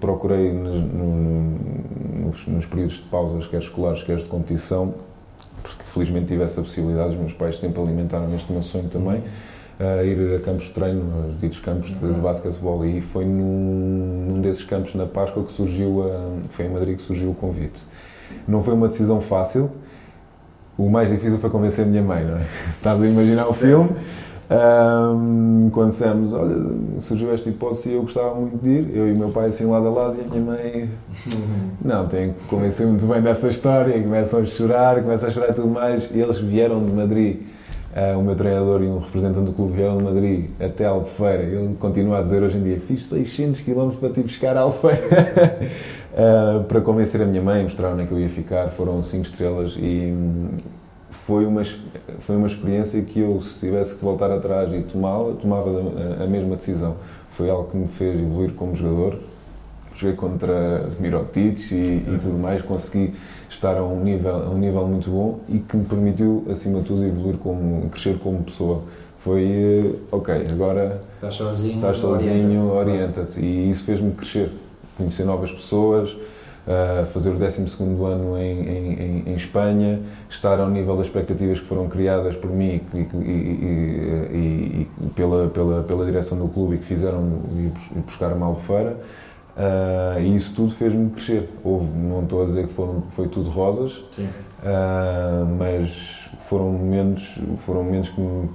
procurei 0.00 0.52
nos, 0.52 0.76
nos, 0.76 2.46
nos, 2.46 2.66
períodos 2.66 2.96
de 2.96 3.02
pausas, 3.02 3.46
quer 3.46 3.60
escolares, 3.60 4.02
quer 4.02 4.16
de 4.18 4.24
competição, 4.26 4.94
porque 5.62 5.82
felizmente 5.84 6.26
tive 6.26 6.42
essa 6.42 6.60
possibilidade. 6.62 7.14
Os 7.14 7.20
meus 7.20 7.32
pais 7.32 7.58
sempre 7.58 7.80
alimentaram 7.80 8.34
este 8.34 8.52
meu 8.52 8.62
sonho 8.62 8.88
também. 8.88 9.22
A 9.78 10.04
ir 10.04 10.36
a 10.36 10.40
campos 10.40 10.66
de 10.66 10.70
treino, 10.70 11.24
aos 11.24 11.40
ditos 11.40 11.58
campos 11.58 11.88
de, 11.88 11.98
de 11.98 12.20
basquetebol, 12.20 12.84
e 12.86 13.00
foi 13.00 13.24
num, 13.24 14.28
num, 14.28 14.40
desses 14.40 14.62
campos 14.62 14.94
na 14.94 15.04
Páscoa 15.04 15.42
que 15.42 15.52
surgiu, 15.52 16.04
a, 16.04 16.30
foi 16.50 16.66
em 16.66 16.68
Madrid 16.68 16.96
que 16.96 17.02
surgiu 17.02 17.30
o 17.30 17.34
convite. 17.34 17.82
Não 18.46 18.62
foi 18.62 18.72
uma 18.72 18.86
decisão 18.86 19.20
fácil, 19.20 19.72
o 20.78 20.88
mais 20.88 21.10
difícil 21.10 21.38
foi 21.38 21.50
convencer 21.50 21.84
a 21.84 21.88
minha 21.88 22.02
mãe, 22.02 22.24
não 22.24 22.36
é? 22.36 22.46
Estás 22.76 23.02
a 23.02 23.06
imaginar 23.06 23.48
o 23.48 23.52
filme? 23.52 23.90
Um, 24.50 25.70
quando 25.70 25.90
dissemos, 25.90 26.34
olha, 26.34 26.54
surgiu 27.00 27.32
esta 27.32 27.48
hipótese 27.48 27.88
e 27.88 27.94
eu 27.94 28.02
gostava 28.02 28.34
muito 28.34 28.62
de 28.62 28.68
ir, 28.68 28.90
eu 28.94 29.08
e 29.08 29.12
o 29.12 29.18
meu 29.18 29.30
pai 29.30 29.46
assim 29.46 29.64
lado 29.64 29.86
a 29.86 29.90
lado 29.90 30.16
e 30.18 30.20
a 30.20 30.28
minha 30.28 30.42
mãe, 30.42 30.90
não, 31.82 32.06
tenho 32.08 32.34
que 32.34 32.44
convencer 32.46 32.86
muito 32.86 33.06
bem 33.06 33.22
dessa 33.22 33.48
história, 33.48 33.96
e 33.96 34.02
começam 34.02 34.40
a 34.40 34.44
chorar, 34.44 35.02
começam 35.02 35.30
a 35.30 35.32
chorar 35.32 35.50
e 35.50 35.54
tudo 35.54 35.68
mais, 35.68 36.10
e 36.10 36.20
eles 36.20 36.38
vieram 36.38 36.84
de 36.84 36.92
Madrid, 36.92 37.38
uh, 37.96 38.18
o 38.18 38.22
meu 38.22 38.36
treinador 38.36 38.82
e 38.82 38.86
um 38.86 38.98
representante 38.98 39.46
do 39.46 39.52
clube 39.54 39.76
vieram 39.76 39.96
de 39.96 40.04
Madrid 40.04 40.50
até 40.60 40.84
Albufeira, 40.84 41.42
ele 41.42 41.74
continua 41.80 42.18
a 42.18 42.22
dizer 42.22 42.42
hoje 42.42 42.58
em 42.58 42.62
dia, 42.62 42.80
fiz 42.86 43.06
600 43.06 43.62
km 43.62 43.92
para 43.98 44.10
te 44.10 44.20
buscar 44.20 44.58
a 44.58 44.60
Albufeira, 44.60 45.00
uh, 46.12 46.64
para 46.68 46.82
convencer 46.82 47.22
a 47.22 47.24
minha 47.24 47.42
mãe, 47.42 47.62
mostrar 47.62 47.94
onde 47.94 48.02
é 48.02 48.06
que 48.06 48.12
eu 48.12 48.20
ia 48.20 48.28
ficar, 48.28 48.68
foram 48.72 49.02
5 49.02 49.24
estrelas 49.24 49.74
e 49.78 50.14
foi 51.26 51.46
uma, 51.46 51.62
foi 52.20 52.36
uma 52.36 52.46
experiência 52.46 53.00
que 53.02 53.20
eu, 53.20 53.40
se 53.40 53.60
tivesse 53.60 53.94
que 53.94 54.04
voltar 54.04 54.30
atrás 54.30 54.72
e 54.72 54.82
tomá-la, 54.82 55.34
tomava 55.34 55.70
a, 55.70 56.24
a, 56.24 56.26
mesma 56.26 56.56
decisão. 56.56 56.96
Foi 57.30 57.48
algo 57.48 57.70
que 57.70 57.76
me 57.76 57.86
fez 57.86 58.18
evoluir 58.18 58.52
como 58.52 58.74
jogador. 58.74 59.20
Joguei 59.94 60.16
contra 60.16 60.88
Mirotic 60.98 61.72
e, 61.72 61.76
e, 61.76 62.18
tudo 62.20 62.36
mais, 62.36 62.60
consegui 62.62 63.14
estar 63.48 63.76
a 63.76 63.84
um, 63.84 64.02
nível, 64.02 64.34
a 64.34 64.50
um 64.50 64.58
nível 64.58 64.86
muito 64.86 65.08
bom 65.08 65.38
e 65.48 65.58
que 65.58 65.76
me 65.76 65.84
permitiu, 65.84 66.44
acima 66.50 66.80
de 66.80 66.86
tudo, 66.86 67.04
evoluir 67.04 67.36
como, 67.38 67.88
crescer 67.90 68.18
como 68.18 68.42
pessoa. 68.42 68.82
Foi, 69.20 69.44
eh, 69.44 69.94
ok, 70.10 70.46
agora 70.50 71.00
estás 71.14 71.34
sozinho, 71.34 71.76
estás 71.76 71.98
sozinho 71.98 72.72
orienta-te. 72.72 73.40
E 73.40 73.70
isso 73.70 73.84
fez-me 73.84 74.10
crescer, 74.12 74.50
conhecer 74.98 75.24
novas 75.24 75.50
pessoas, 75.50 76.14
uh, 76.66 77.06
fazer 77.06 77.30
o 77.30 77.38
12 77.38 77.62
ano 78.04 78.38
em, 78.38 78.68
em, 78.68 79.22
em, 79.26 79.34
Espanha, 79.34 80.00
estar 80.28 80.60
ao 80.60 80.68
nível 80.68 80.96
das 80.96 81.06
expectativas 81.06 81.60
que 81.60 81.66
foram 81.66 81.88
criadas 81.88 82.36
por 82.36 82.50
mim 82.50 82.80
e, 82.92 82.98
e, 82.98 83.26
e, 84.32 84.88
e 85.02 85.06
pela, 85.14 85.48
pela, 85.48 85.82
pela 85.82 86.04
direção 86.04 86.38
do 86.38 86.48
clube 86.48 86.76
e 86.76 86.78
que 86.78 86.84
fizeram 86.84 87.40
ir 87.56 87.72
buscar 88.02 88.32
uma 88.32 88.46
albufeira. 88.46 88.96
Uh, 89.56 90.20
e 90.20 90.36
isso 90.36 90.52
tudo 90.54 90.72
fez-me 90.72 91.10
crescer. 91.10 91.48
Houve, 91.62 91.86
não 91.96 92.24
estou 92.24 92.42
a 92.42 92.46
dizer 92.46 92.66
que 92.66 92.74
foram, 92.74 93.04
foi 93.12 93.28
tudo 93.28 93.48
rosas, 93.50 93.98
uh, 94.18 95.46
mas 95.56 96.28
foram 96.48 96.72
momentos, 96.72 97.38
foram 97.64 97.84
momentos 97.84 98.10
que 98.10 98.20
me, 98.20 98.48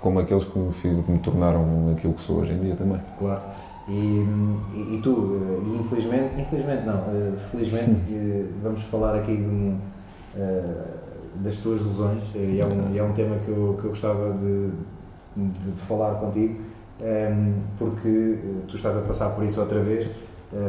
como 0.00 0.18
aqueles 0.18 0.44
que 0.44 0.58
me, 0.58 0.72
que 0.72 1.10
me 1.12 1.18
tornaram 1.20 1.94
aquilo 1.96 2.14
que 2.14 2.22
sou 2.22 2.40
hoje 2.40 2.52
em 2.52 2.58
dia 2.58 2.74
também. 2.74 3.00
Claro. 3.18 3.42
E, 3.88 4.26
e, 4.74 4.96
e, 4.96 5.00
tu, 5.02 5.40
eh, 5.40 5.80
infelizmente, 5.80 6.38
infelizmente 6.38 6.84
não, 6.84 6.98
eh, 7.08 7.32
felizmente 7.50 8.12
eh, 8.12 8.44
vamos 8.62 8.82
falar 8.82 9.14
aqui 9.14 9.34
de 9.34 9.48
um, 9.48 9.78
das 11.36 11.56
tuas 11.56 11.80
lesões 11.80 12.22
e 12.34 12.60
é 12.60 12.66
um, 12.66 12.92
e 12.92 12.98
é 12.98 13.02
um 13.02 13.12
tema 13.12 13.36
que 13.36 13.48
eu, 13.48 13.78
que 13.80 13.86
eu 13.86 13.90
gostava 13.90 14.34
de, 14.34 14.70
de, 15.34 15.70
de 15.72 15.80
falar 15.82 16.16
contigo 16.16 16.60
ehm, 17.00 17.54
porque 17.78 18.38
tu 18.68 18.76
estás 18.76 18.96
a 18.96 19.00
passar 19.00 19.30
por 19.30 19.44
isso 19.44 19.60
outra 19.60 19.80
vez, 19.80 20.08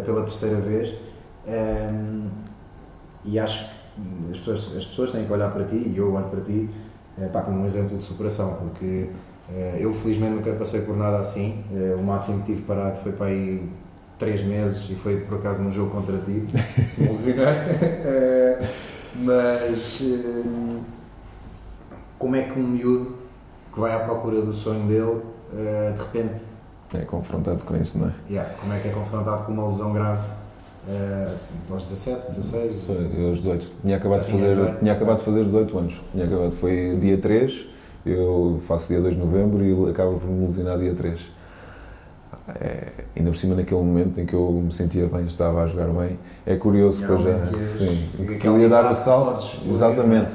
pela 0.05 0.23
terceira 0.23 0.55
vez 0.57 0.95
ehm, 1.47 2.27
e 3.25 3.37
acho 3.37 3.65
que 3.65 4.31
as 4.31 4.37
pessoas, 4.37 4.77
as 4.77 4.85
pessoas 4.85 5.11
têm 5.11 5.25
que 5.25 5.33
olhar 5.33 5.51
para 5.51 5.65
ti 5.65 5.75
e 5.75 5.97
eu 5.97 6.13
olho 6.13 6.25
para 6.29 6.41
ti 6.41 6.69
pá, 7.33 7.41
como 7.41 7.59
um 7.59 7.65
exemplo 7.65 7.97
de 7.97 8.03
superação 8.03 8.55
porque 8.55 9.09
eh, 9.09 9.09
eu 9.79 9.93
felizmente 9.93 10.33
nunca 10.33 10.51
passei 10.53 10.81
por 10.81 10.95
nada 10.95 11.19
assim. 11.19 11.63
Eh, 11.73 11.95
o 11.97 12.03
máximo 12.03 12.39
que 12.39 12.47
tive 12.47 12.61
parado 12.61 12.99
foi 13.01 13.11
para 13.11 13.27
aí 13.27 13.67
três 14.17 14.43
meses 14.43 14.89
e 14.89 14.95
foi 14.95 15.21
por 15.21 15.39
acaso 15.39 15.61
num 15.61 15.71
jogo 15.71 15.89
contra 15.91 16.17
ti. 16.17 16.45
Me 16.97 17.07
lesionei. 17.07 17.45
Eh, 17.45 18.69
mas 19.15 20.03
como 22.17 22.35
é 22.35 22.43
que 22.43 22.59
um 22.59 22.67
miúdo 22.67 23.15
que 23.73 23.79
vai 23.79 23.93
à 23.93 23.99
procura 23.99 24.41
do 24.41 24.53
sonho 24.53 24.87
dele 24.87 25.21
de 25.95 26.03
repente 26.03 26.49
é 26.93 27.05
confrontado 27.05 27.63
com 27.63 27.75
isto, 27.77 27.97
não 27.97 28.07
é? 28.07 28.13
Yeah, 28.29 28.53
como 28.59 28.73
é 28.73 28.79
que 28.79 28.87
é 28.87 28.91
confrontado 28.91 29.43
com 29.43 29.51
uma 29.51 29.67
lesão 29.67 29.93
grave 29.93 30.27
uh, 30.87 31.35
aos 31.71 31.83
17, 31.83 32.29
16? 32.29 32.83
Foi, 32.83 33.29
aos 33.29 33.37
18. 33.37 33.71
Tinha 33.81 33.97
acabado, 33.97 34.25
de 34.25 34.31
fazer, 34.31 34.79
tinha 34.79 34.93
acabado 34.93 35.19
de 35.19 35.25
fazer 35.25 35.43
18 35.45 35.77
anos. 35.77 36.01
Tinha 36.11 36.25
acabado, 36.25 36.51
foi 36.53 36.97
dia 36.99 37.17
3 37.17 37.67
eu 38.05 38.61
faço 38.67 38.87
dia 38.87 39.01
2 39.01 39.13
de 39.13 39.19
novembro 39.19 39.63
e 39.63 39.89
acaba 39.89 40.13
por 40.13 40.29
me 40.29 40.47
lesionar 40.47 40.77
dia 40.77 40.93
3. 40.93 41.19
É, 42.59 42.87
ainda 43.15 43.29
por 43.29 43.37
cima 43.37 43.55
naquele 43.55 43.81
momento 43.81 44.19
em 44.19 44.25
que 44.25 44.33
eu 44.33 44.51
me 44.51 44.73
sentia 44.73 45.05
bem, 45.07 45.25
estava 45.25 45.63
a 45.63 45.67
jogar 45.67 45.87
bem. 45.87 46.17
É 46.45 46.55
curioso 46.55 47.05
que 47.05 47.09
eu 47.09 47.21
já. 47.21 47.45
Sim, 47.77 48.37
que 48.39 48.47
ele 48.47 48.61
ia 48.63 48.69
dar 48.69 48.91
o 48.91 48.95
salto. 48.95 49.57
Exatamente. 49.71 50.33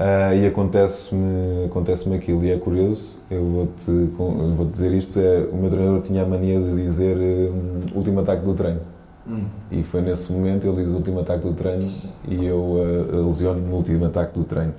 Uh, 0.00 0.34
e 0.34 0.46
acontece-me 0.46 1.66
acontece 1.66 2.12
aquilo. 2.14 2.44
E 2.44 2.50
é 2.50 2.56
curioso, 2.56 3.18
eu 3.30 3.44
vou-te 3.44 3.90
vou 4.16 4.66
-te 4.66 4.72
dizer 4.72 4.92
isto: 4.94 5.18
é, 5.18 5.46
o 5.52 5.56
meu 5.56 5.70
treinador 5.70 6.00
tinha 6.02 6.22
a 6.22 6.26
mania 6.26 6.58
de 6.58 6.74
dizer 6.74 7.16
um, 7.16 7.98
último 7.98 8.20
ataque 8.20 8.44
do 8.44 8.54
treino. 8.54 8.80
Hum. 9.28 9.44
E 9.70 9.82
foi 9.82 10.00
nesse 10.00 10.32
momento 10.32 10.66
ele 10.66 10.84
diz 10.84 10.94
último 10.94 11.20
ataque 11.20 11.46
do 11.46 11.52
treino 11.52 11.86
e 12.26 12.46
eu 12.46 12.56
uh, 12.56 13.26
lesiono 13.26 13.60
no 13.60 13.76
último 13.76 14.06
ataque 14.06 14.38
do 14.38 14.44
treino. 14.44 14.72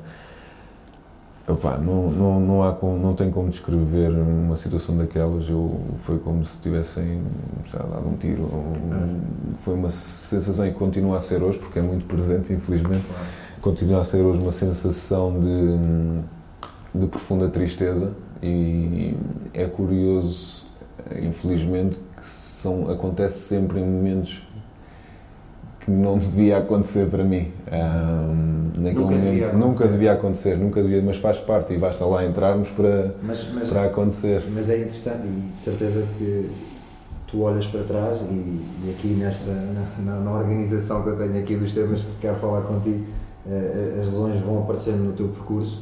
Opa, 1.48 1.76
não, 1.78 2.12
não, 2.12 2.40
não, 2.40 2.64
há 2.64 2.72
como, 2.72 2.98
não 2.98 3.16
tem 3.16 3.32
como 3.32 3.50
descrever 3.50 4.10
uma 4.12 4.56
situação 4.56 4.96
daquelas. 4.96 5.50
Eu, 5.50 5.82
foi 6.04 6.20
como 6.20 6.46
se 6.46 6.58
tivessem 6.58 7.24
dado 7.74 8.08
um 8.08 8.16
tiro. 8.16 8.48
foi 9.64 9.74
uma 9.74 9.90
sensação 9.90 10.68
e 10.68 10.72
continua 10.72 11.18
a 11.18 11.22
ser 11.22 11.42
hoje, 11.42 11.58
porque 11.58 11.80
é 11.80 11.82
muito 11.82 12.06
presente, 12.06 12.54
infelizmente. 12.54 13.06
Continua 13.60 14.02
a 14.02 14.06
ser 14.06 14.22
hoje 14.22 14.40
uma 14.40 14.52
sensação 14.52 15.40
de, 15.40 17.00
de 17.00 17.08
profunda 17.08 17.50
tristeza. 17.50 18.12
E 18.42 19.16
é 19.54 19.66
curioso, 19.66 20.64
infelizmente, 21.22 21.98
que 22.18 22.30
são, 22.30 22.90
acontece 22.90 23.40
sempre 23.40 23.80
em 23.80 23.86
momentos 23.86 24.42
que 25.84 25.92
não 25.92 26.18
devia 26.18 26.58
acontecer 26.60 27.08
para 27.08 27.24
mim. 27.24 27.52
Um, 27.72 28.72
naquele 28.82 28.94
Nunca 29.04 29.16
momento, 29.16 29.24
devia 29.32 29.54
nunca 29.54 29.88
devia 29.88 30.12
acontecer, 30.14 30.58
nunca 30.58 30.82
devia, 30.82 31.02
mas 31.02 31.18
faz 31.18 31.38
parte 31.40 31.74
e 31.74 31.78
basta 31.78 32.06
lá 32.06 32.26
entrarmos 32.26 32.70
para, 32.70 33.16
Mas, 33.22 33.48
mas, 33.54 33.70
para 33.70 33.86
acontecer. 33.86 34.44
mas 34.54 34.70
é 34.70 34.78
interessante 34.78 35.28
e 35.28 35.52
de 35.54 35.60
certeza 35.60 36.06
que 36.18 36.50
tu 37.28 37.42
olhas 37.42 37.66
para 37.66 37.84
trás 37.84 38.20
e, 38.30 38.34
e 38.86 38.96
aqui 38.98 39.08
nesta 39.10 39.52
na, 40.04 40.20
na 40.20 40.32
organização 40.32 41.02
que 41.04 41.10
eu 41.10 41.18
tenho 41.18 41.40
aqui 41.40 41.56
dos 41.56 41.74
temas 41.74 42.02
que 42.02 42.12
quero 42.22 42.36
falar 42.38 42.62
contigo, 42.62 43.06
eh, 43.48 43.98
as 44.02 44.08
lesões 44.08 44.40
vão 44.42 44.60
aparecendo 44.64 45.04
no 45.04 45.14
teu 45.14 45.30
percurso 45.30 45.82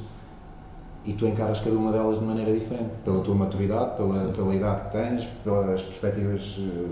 e 1.05 1.13
tu 1.13 1.25
encaras 1.25 1.59
cada 1.59 1.75
uma 1.75 1.91
delas 1.91 2.19
de 2.19 2.25
maneira 2.25 2.51
diferente, 2.53 2.89
pela 3.03 3.21
tua 3.21 3.33
maturidade, 3.33 3.95
pela, 3.97 4.31
pela 4.31 4.53
idade 4.53 4.83
que 4.83 4.91
tens, 4.91 5.27
pelas 5.43 5.81
perspectivas 5.81 6.57
eh, 6.59 6.85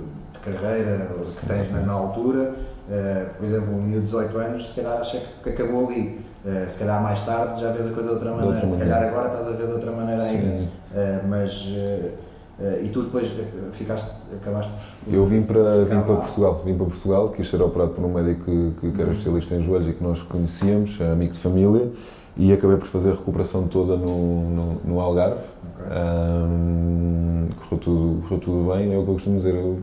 carreira 0.52 1.08
que 1.40 1.46
tens 1.46 1.72
na, 1.72 1.82
na 1.82 1.94
altura. 1.94 2.54
Eh, 2.90 3.26
por 3.38 3.46
exemplo, 3.46 3.74
um 3.76 3.82
miúdo 3.82 4.00
de 4.00 4.06
18 4.06 4.38
anos, 4.38 4.70
se 4.70 4.82
calhar 4.82 5.02
acha 5.02 5.22
que 5.44 5.50
acabou 5.50 5.88
ali. 5.88 6.22
Eh, 6.46 6.66
se 6.70 6.80
calhar 6.80 7.02
mais 7.04 7.22
tarde 7.22 7.62
já 7.62 7.72
vês 7.72 7.88
a 7.88 7.92
coisa 7.92 8.10
de 8.10 8.16
outra 8.16 8.32
maneira. 8.32 8.56
outra 8.56 8.70
se 8.70 8.80
calhar 8.80 9.04
agora 9.04 9.28
estás 9.28 9.48
a 9.48 9.52
ver 9.52 9.68
de 9.68 9.74
outra 9.74 9.92
maneira 9.92 10.24
ainda. 10.24 10.60
Sim. 10.60 10.70
Eh, 10.96 11.20
mas 11.28 11.66
eh, 11.76 12.12
eh, 12.60 12.82
e 12.86 12.90
tu 12.90 13.04
depois 13.04 13.32
ficaste, 13.74 14.10
acabaste 14.34 14.72
por. 15.04 15.14
Eu 15.14 15.26
vim 15.26 15.44
para, 15.44 15.84
vim 15.84 16.02
para 16.02 16.14
lá. 16.14 16.22
Portugal, 16.22 16.62
vim 16.66 16.76
para 16.76 16.86
Portugal, 16.86 17.30
quis 17.30 17.50
ser 17.50 17.62
operado 17.62 17.92
por 17.92 18.06
um 18.06 18.14
médico 18.14 18.46
que, 18.46 18.72
que, 18.80 18.92
que 18.92 19.02
era 19.02 19.12
especialista 19.12 19.56
em 19.56 19.62
joelhos 19.62 19.90
e 19.90 19.94
que 19.94 20.04
nós 20.04 20.22
conhecíamos, 20.24 21.00
amigo 21.02 21.34
de 21.34 21.40
família, 21.40 21.92
e 22.38 22.54
acabei 22.54 22.78
por 22.78 22.88
fazer 22.88 23.10
a 23.10 23.14
recuperação 23.14 23.68
toda 23.68 23.96
no, 23.96 24.50
no, 24.50 24.82
no 24.86 25.00
Algarve. 25.00 25.42
Ok. 25.80 25.98
Ahm, 25.98 27.48
correu, 27.70 27.80
tudo, 27.82 28.22
correu 28.24 28.40
tudo 28.40 28.74
bem, 28.74 28.94
é 28.94 28.98
o 28.98 29.04
que 29.04 29.10
eu 29.10 29.14
costumo 29.14 29.38
dizer, 29.38 29.54
eu, 29.56 29.78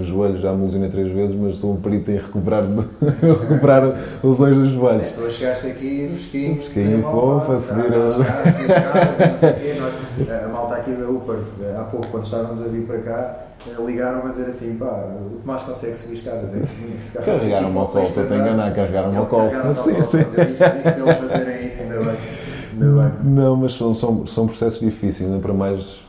os 0.00 0.06
joelhos 0.06 0.40
já 0.40 0.52
me 0.52 0.64
lesionei 0.64 0.88
três 0.90 1.12
vezes, 1.12 1.36
mas 1.36 1.56
sou 1.58 1.74
um 1.74 1.80
perito 1.80 2.10
em 2.10 2.16
recuperar, 2.16 2.64
recuperar 3.40 3.96
lesões 4.24 4.56
dos 4.56 4.70
joelhos. 4.72 5.04
É, 5.04 5.10
tu 5.10 5.30
chegaste 5.30 5.66
aqui 5.68 6.08
fresquinho, 6.14 6.56
Fresquinho, 6.56 7.02
fofo, 7.02 7.52
a 7.52 7.60
subir 7.60 7.92
ah, 7.94 7.98
a- 10.32 10.44
a 10.44 10.48
malta 10.48 10.74
aqui 10.76 10.92
da 10.92 11.08
Upers, 11.08 11.60
há 11.78 11.84
pouco, 11.84 12.06
quando 12.08 12.24
estávamos 12.24 12.62
a 12.64 12.68
vir 12.68 12.82
para 12.82 12.98
cá, 12.98 13.36
eh, 13.66 13.82
ligaram 13.84 14.26
a 14.26 14.30
dizer 14.30 14.46
assim: 14.46 14.76
pá, 14.76 14.86
o 14.86 15.38
Tomás 15.42 15.62
consegue 15.62 15.96
subir 15.96 16.14
escadas. 16.14 16.54
É 16.54 16.60
que 16.60 16.66
se 16.98 17.18
Carregaram 17.18 17.70
uma 17.70 17.82
estou 17.82 18.02
a 18.02 18.04
enganar, 18.36 18.74
carregaram 18.74 19.10
uma 19.10 19.26
cola. 19.26 19.50
carregaram 19.50 19.72
uma 19.72 19.82
disse, 20.46 20.68
disse 20.70 20.92
para 20.92 21.02
eles 21.02 21.16
fazerem 21.18 21.66
isso, 21.66 21.82
ainda 21.82 21.98
bem. 21.98 22.16
Ainda 22.80 23.02
bem. 23.02 23.32
Não, 23.32 23.56
mas 23.56 23.74
são, 23.74 23.94
são, 23.94 24.26
são 24.26 24.46
processos 24.46 24.80
difíceis, 24.80 25.28
ainda 25.30 25.40
para 25.40 25.52
mais 25.54 26.04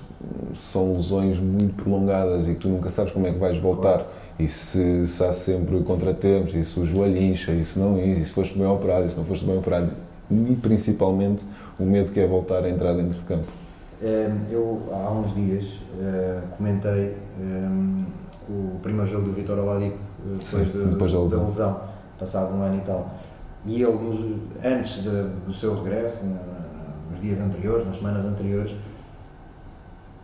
são 0.73 0.93
lesões 0.95 1.39
muito 1.39 1.75
prolongadas 1.82 2.43
e 2.47 2.53
que 2.53 2.56
tu 2.62 2.67
nunca 2.69 2.89
sabes 2.89 3.13
como 3.13 3.27
é 3.27 3.32
que 3.32 3.39
vais 3.39 3.58
voltar. 3.60 4.06
E 4.39 4.47
se, 4.47 5.08
se 5.08 5.23
há 5.23 5.34
sempre 5.34 5.80
contratempos, 5.82 6.53
e 6.53 6.63
se 6.63 6.80
o 6.80 6.86
joelho 6.86 7.17
incha, 7.21 7.51
e 7.53 7.63
se 7.65 7.80
não 7.80 7.97
incha, 7.99 8.21
e 8.21 8.25
se 8.25 8.32
foste 8.32 8.58
bem 8.58 8.67
operado, 8.67 9.06
e 9.06 9.10
se 9.10 9.17
não 9.17 9.25
foste 9.25 9.45
bem 9.45 9.58
operado. 9.58 9.89
E 10.30 10.56
principalmente 10.62 11.43
o 11.80 11.84
medo 11.84 12.12
que 12.12 12.19
é 12.19 12.27
voltar 12.27 12.63
a 12.63 12.69
entrar 12.69 12.93
dentro 12.93 13.17
de 13.17 13.23
campo. 13.25 13.47
Eh, 14.01 14.30
Eu, 14.51 14.82
há 14.91 15.10
uns 15.12 15.34
dias, 15.34 15.65
eh, 15.99 16.39
comentei 16.58 17.15
eh, 17.41 17.69
o 18.49 18.77
primeiro 18.84 19.08
jogo 19.10 19.25
do 19.25 19.32
Vitor 19.34 19.58
Oladipo, 19.58 19.95
eh, 19.95 20.38
depois, 20.39 20.67
Sim, 20.67 20.77
de- 20.80 20.86
depois 20.86 21.12
da 21.12 21.17
da 21.17 21.23
lesão. 21.23 21.43
lesão, 21.45 21.80
passado 22.19 22.53
um 22.56 22.62
ano 22.62 22.77
e 22.77 22.82
tal. 22.82 23.10
E 23.65 23.82
ele, 23.82 24.38
antes 24.63 25.01
de- 25.01 25.30
do 25.45 25.53
seu 25.53 25.73
regresso, 25.84 26.25
nos 27.12 27.20
dias 27.22 27.39
anteriores, 27.39 27.86
nas 27.86 27.98
semanas 27.98 28.26
anteriores, 28.26 28.76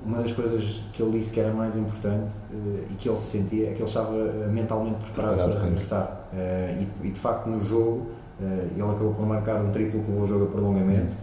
uma 0.05 0.17
das 0.21 0.33
coisas 0.33 0.81
que 0.91 1.01
ele 1.01 1.17
disse 1.17 1.31
que 1.31 1.39
era 1.39 1.53
mais 1.53 1.77
importante 1.77 2.27
eh, 2.51 2.83
e 2.91 2.95
que 2.95 3.07
ele 3.07 3.17
se 3.17 3.37
sentia 3.37 3.69
é 3.69 3.71
que 3.71 3.77
ele 3.77 3.83
estava 3.85 4.13
eh, 4.17 4.47
mentalmente 4.51 4.97
preparado, 4.97 5.35
Preparado 5.35 5.53
para 5.55 5.63
regressar. 5.63 6.19
Eh, 6.33 6.85
e, 7.03 7.07
e, 7.07 7.11
de 7.11 7.19
facto 7.19 7.47
no 7.47 7.61
jogo 7.61 8.07
eh, 8.41 8.67
ele 8.73 8.81
acabou 8.81 9.13
por 9.13 9.25
marcar 9.25 9.61
um 9.61 9.71
triplo 9.71 10.01
que 10.03 10.09
levou 10.09 10.23
o 10.23 10.27
jogo 10.27 10.45
a 10.45 10.47
prolongamento, 10.47 11.13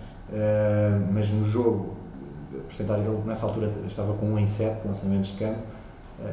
mas 1.12 1.28
no 1.30 1.44
jogo 1.44 1.94
a 2.54 2.62
porcentagem 2.62 3.04
dele 3.04 3.18
nessa 3.26 3.44
altura 3.46 3.70
estava 3.86 4.14
com 4.14 4.26
1 4.26 4.38
em 4.38 4.46
7 4.46 4.86
lançamentos 4.86 5.30
de 5.32 5.38
campo, 5.38 5.58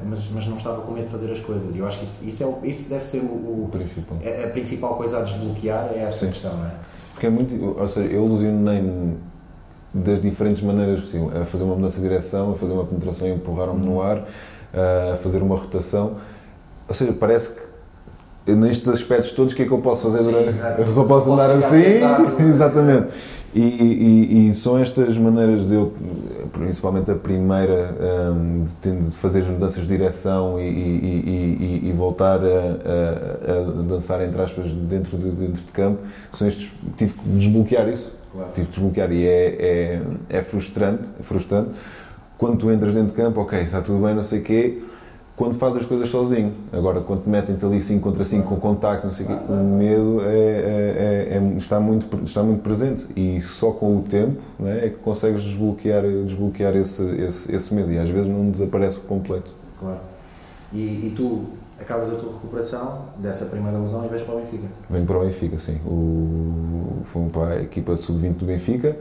mas, 0.05 0.29
mas 0.31 0.45
não 0.47 0.57
estava 0.57 0.81
com 0.83 0.91
medo 0.91 1.05
de 1.05 1.11
fazer 1.11 1.31
as 1.31 1.39
coisas. 1.39 1.75
E 1.75 1.79
eu 1.79 1.87
acho 1.87 1.97
que 1.99 2.05
isso, 2.05 2.23
isso, 2.25 2.43
é, 2.43 2.67
isso 2.67 2.89
deve 2.89 3.03
ser 3.03 3.19
o, 3.19 3.25
O 3.25 3.65
o- 3.65 3.69
principal. 3.71 4.17
é 4.21 4.43
a 4.45 4.49
principal 4.49 4.95
coisa 4.95 5.17
a 5.19 5.21
desbloquear, 5.23 5.89
é 5.93 5.99
essa 6.03 6.25
Sim. 6.25 6.31
questão, 6.31 6.55
não 6.57 6.65
é? 6.67 6.71
Porque 7.17 7.25
é 7.25 7.29
muito. 7.31 7.75
Ou 7.79 7.89
seja, 7.89 8.07
eu 8.13 8.27
lesionei-me 8.27 9.17
das 9.91 10.21
diferentes 10.21 10.61
maneiras 10.61 10.99
possíveis. 10.99 11.35
A 11.35 11.45
fazer 11.45 11.63
uma 11.63 11.75
mudança 11.75 11.95
de 11.97 12.03
direção, 12.03 12.51
a 12.51 12.55
fazer 12.55 12.73
uma 12.73 12.85
penetração 12.85 13.27
e 13.27 13.31
empurrar-me 13.33 13.83
no 13.83 13.99
ar, 13.99 14.23
a 14.71 15.17
fazer 15.17 15.41
uma 15.41 15.55
rotação. 15.55 16.17
Ou 16.87 16.93
seja, 16.93 17.11
parece 17.13 17.49
que 18.45 18.51
nestes 18.51 18.87
aspectos 18.87 19.31
todos, 19.31 19.53
o 19.53 19.55
que 19.55 19.63
é 19.63 19.65
que 19.65 19.71
eu 19.71 19.79
posso 19.79 20.03
fazer 20.11 20.23
Sim, 20.25 20.31
durante. 20.31 20.49
exato. 20.49 20.79
Eu 20.81 20.87
só 20.89 21.03
posso 21.05 21.25
Posso 21.25 21.41
andar 21.41 21.65
assim. 21.67 21.83
sentado. 21.83 22.39
Exatamente. 22.47 23.07
E, 23.59 23.59
e- 23.59 24.49
e 24.49 24.53
são 24.53 24.77
estas 24.77 25.17
maneiras 25.17 25.67
de 25.67 25.73
eu, 25.73 25.91
principalmente 26.53 27.09
a 27.09 27.15
primeira, 27.15 27.95
hum, 28.31 28.65
de, 28.81 29.15
fazer 29.17 29.39
as 29.39 29.47
mudanças 29.47 29.81
de 29.81 29.87
direção 29.87 30.59
e, 30.61 30.63
e- 30.63 31.93
voltar 31.97 32.39
a, 32.39 32.47
a- 32.47 33.79
a 33.79 33.81
dançar, 33.81 34.23
entre 34.23 34.39
aspas, 34.39 34.71
dentro 34.71 35.17
de, 35.17 35.31
dentro 35.31 35.61
de 35.63 35.71
campo, 35.71 35.99
são 36.31 36.47
estes. 36.47 36.71
Tive 36.95 37.13
que 37.13 37.29
desbloquear 37.29 37.89
isso. 37.89 38.13
Claro. 38.31 38.49
Tive 38.53 38.67
que 38.67 38.73
desbloquear 38.73 39.11
e 39.11 39.25
é, 39.25 39.55
é, 40.29 40.37
é 40.37 40.41
frustrante, 40.43 41.09
frustrante. 41.21 41.71
Quando 42.37 42.57
tu 42.57 42.71
entras 42.71 42.93
dentro 42.93 43.09
de 43.09 43.15
campo, 43.15 43.41
ok, 43.41 43.59
está 43.61 43.81
tudo 43.81 44.05
bem, 44.05 44.13
não 44.13 44.21
sei 44.21 44.39
o 44.39 44.43
quê. 44.43 44.83
Quando 45.37 45.53
fazes 45.53 45.81
as 45.81 45.85
coisas 45.85 46.09
sozinho. 46.09 46.51
Agora, 46.73 46.99
quando 46.99 47.21
te 47.23 47.29
metem-te 47.29 47.63
ali 47.63 47.79
5 47.79 48.01
contra 48.01 48.25
5 48.25 48.47
com 48.49 48.55
contacto, 48.59 49.05
não 49.05 49.13
sei 49.13 49.27
o 49.27 49.29
quê, 49.29 49.35
o 49.47 49.53
medo 49.53 50.19
é, 50.21 50.25
é- 50.25 51.27
é- 51.29 51.37
é- 51.37 51.57
está, 51.57 51.79
muito, 51.79 52.25
está 52.25 52.41
muito 52.41 52.63
presente. 52.63 53.05
E 53.15 53.39
só 53.41 53.69
com 53.69 53.97
o 53.97 54.01
tempo 54.01 54.41
não 54.59 54.67
é, 54.67 54.89
que 54.89 54.95
consegues 54.97 55.43
desbloquear, 55.43 56.01
desbloquear 56.01 56.75
esse, 56.75 57.03
esse, 57.03 57.55
esse 57.55 57.71
medo. 57.71 57.91
E 57.91 57.99
às 57.99 58.09
vezes 58.09 58.27
não 58.27 58.49
desaparece 58.49 58.97
por 58.97 59.09
completo. 59.09 59.53
Claro. 59.79 59.99
E, 60.73 60.79
e 60.79 61.13
tu 61.15 61.43
acabas 61.79 62.09
a 62.09 62.15
tua 62.15 62.33
recuperação 62.33 63.01
dessa 63.19 63.45
primeira 63.45 63.77
lesão 63.77 64.03
e 64.05 64.07
vais 64.07 64.23
para 64.23 64.33
o 64.33 64.39
Benfica. 64.39 64.67
Venho 64.89 65.05
para 65.05 65.17
o 65.19 65.21
Benfica, 65.23 65.59
sim. 65.59 65.75
O, 65.85 67.03
fui 67.13 67.29
para 67.29 67.53
a 67.53 67.61
equipa 67.61 67.93
de 67.93 68.01
sub-20 68.01 68.37
do 68.37 68.45
Benfica. 68.45 68.97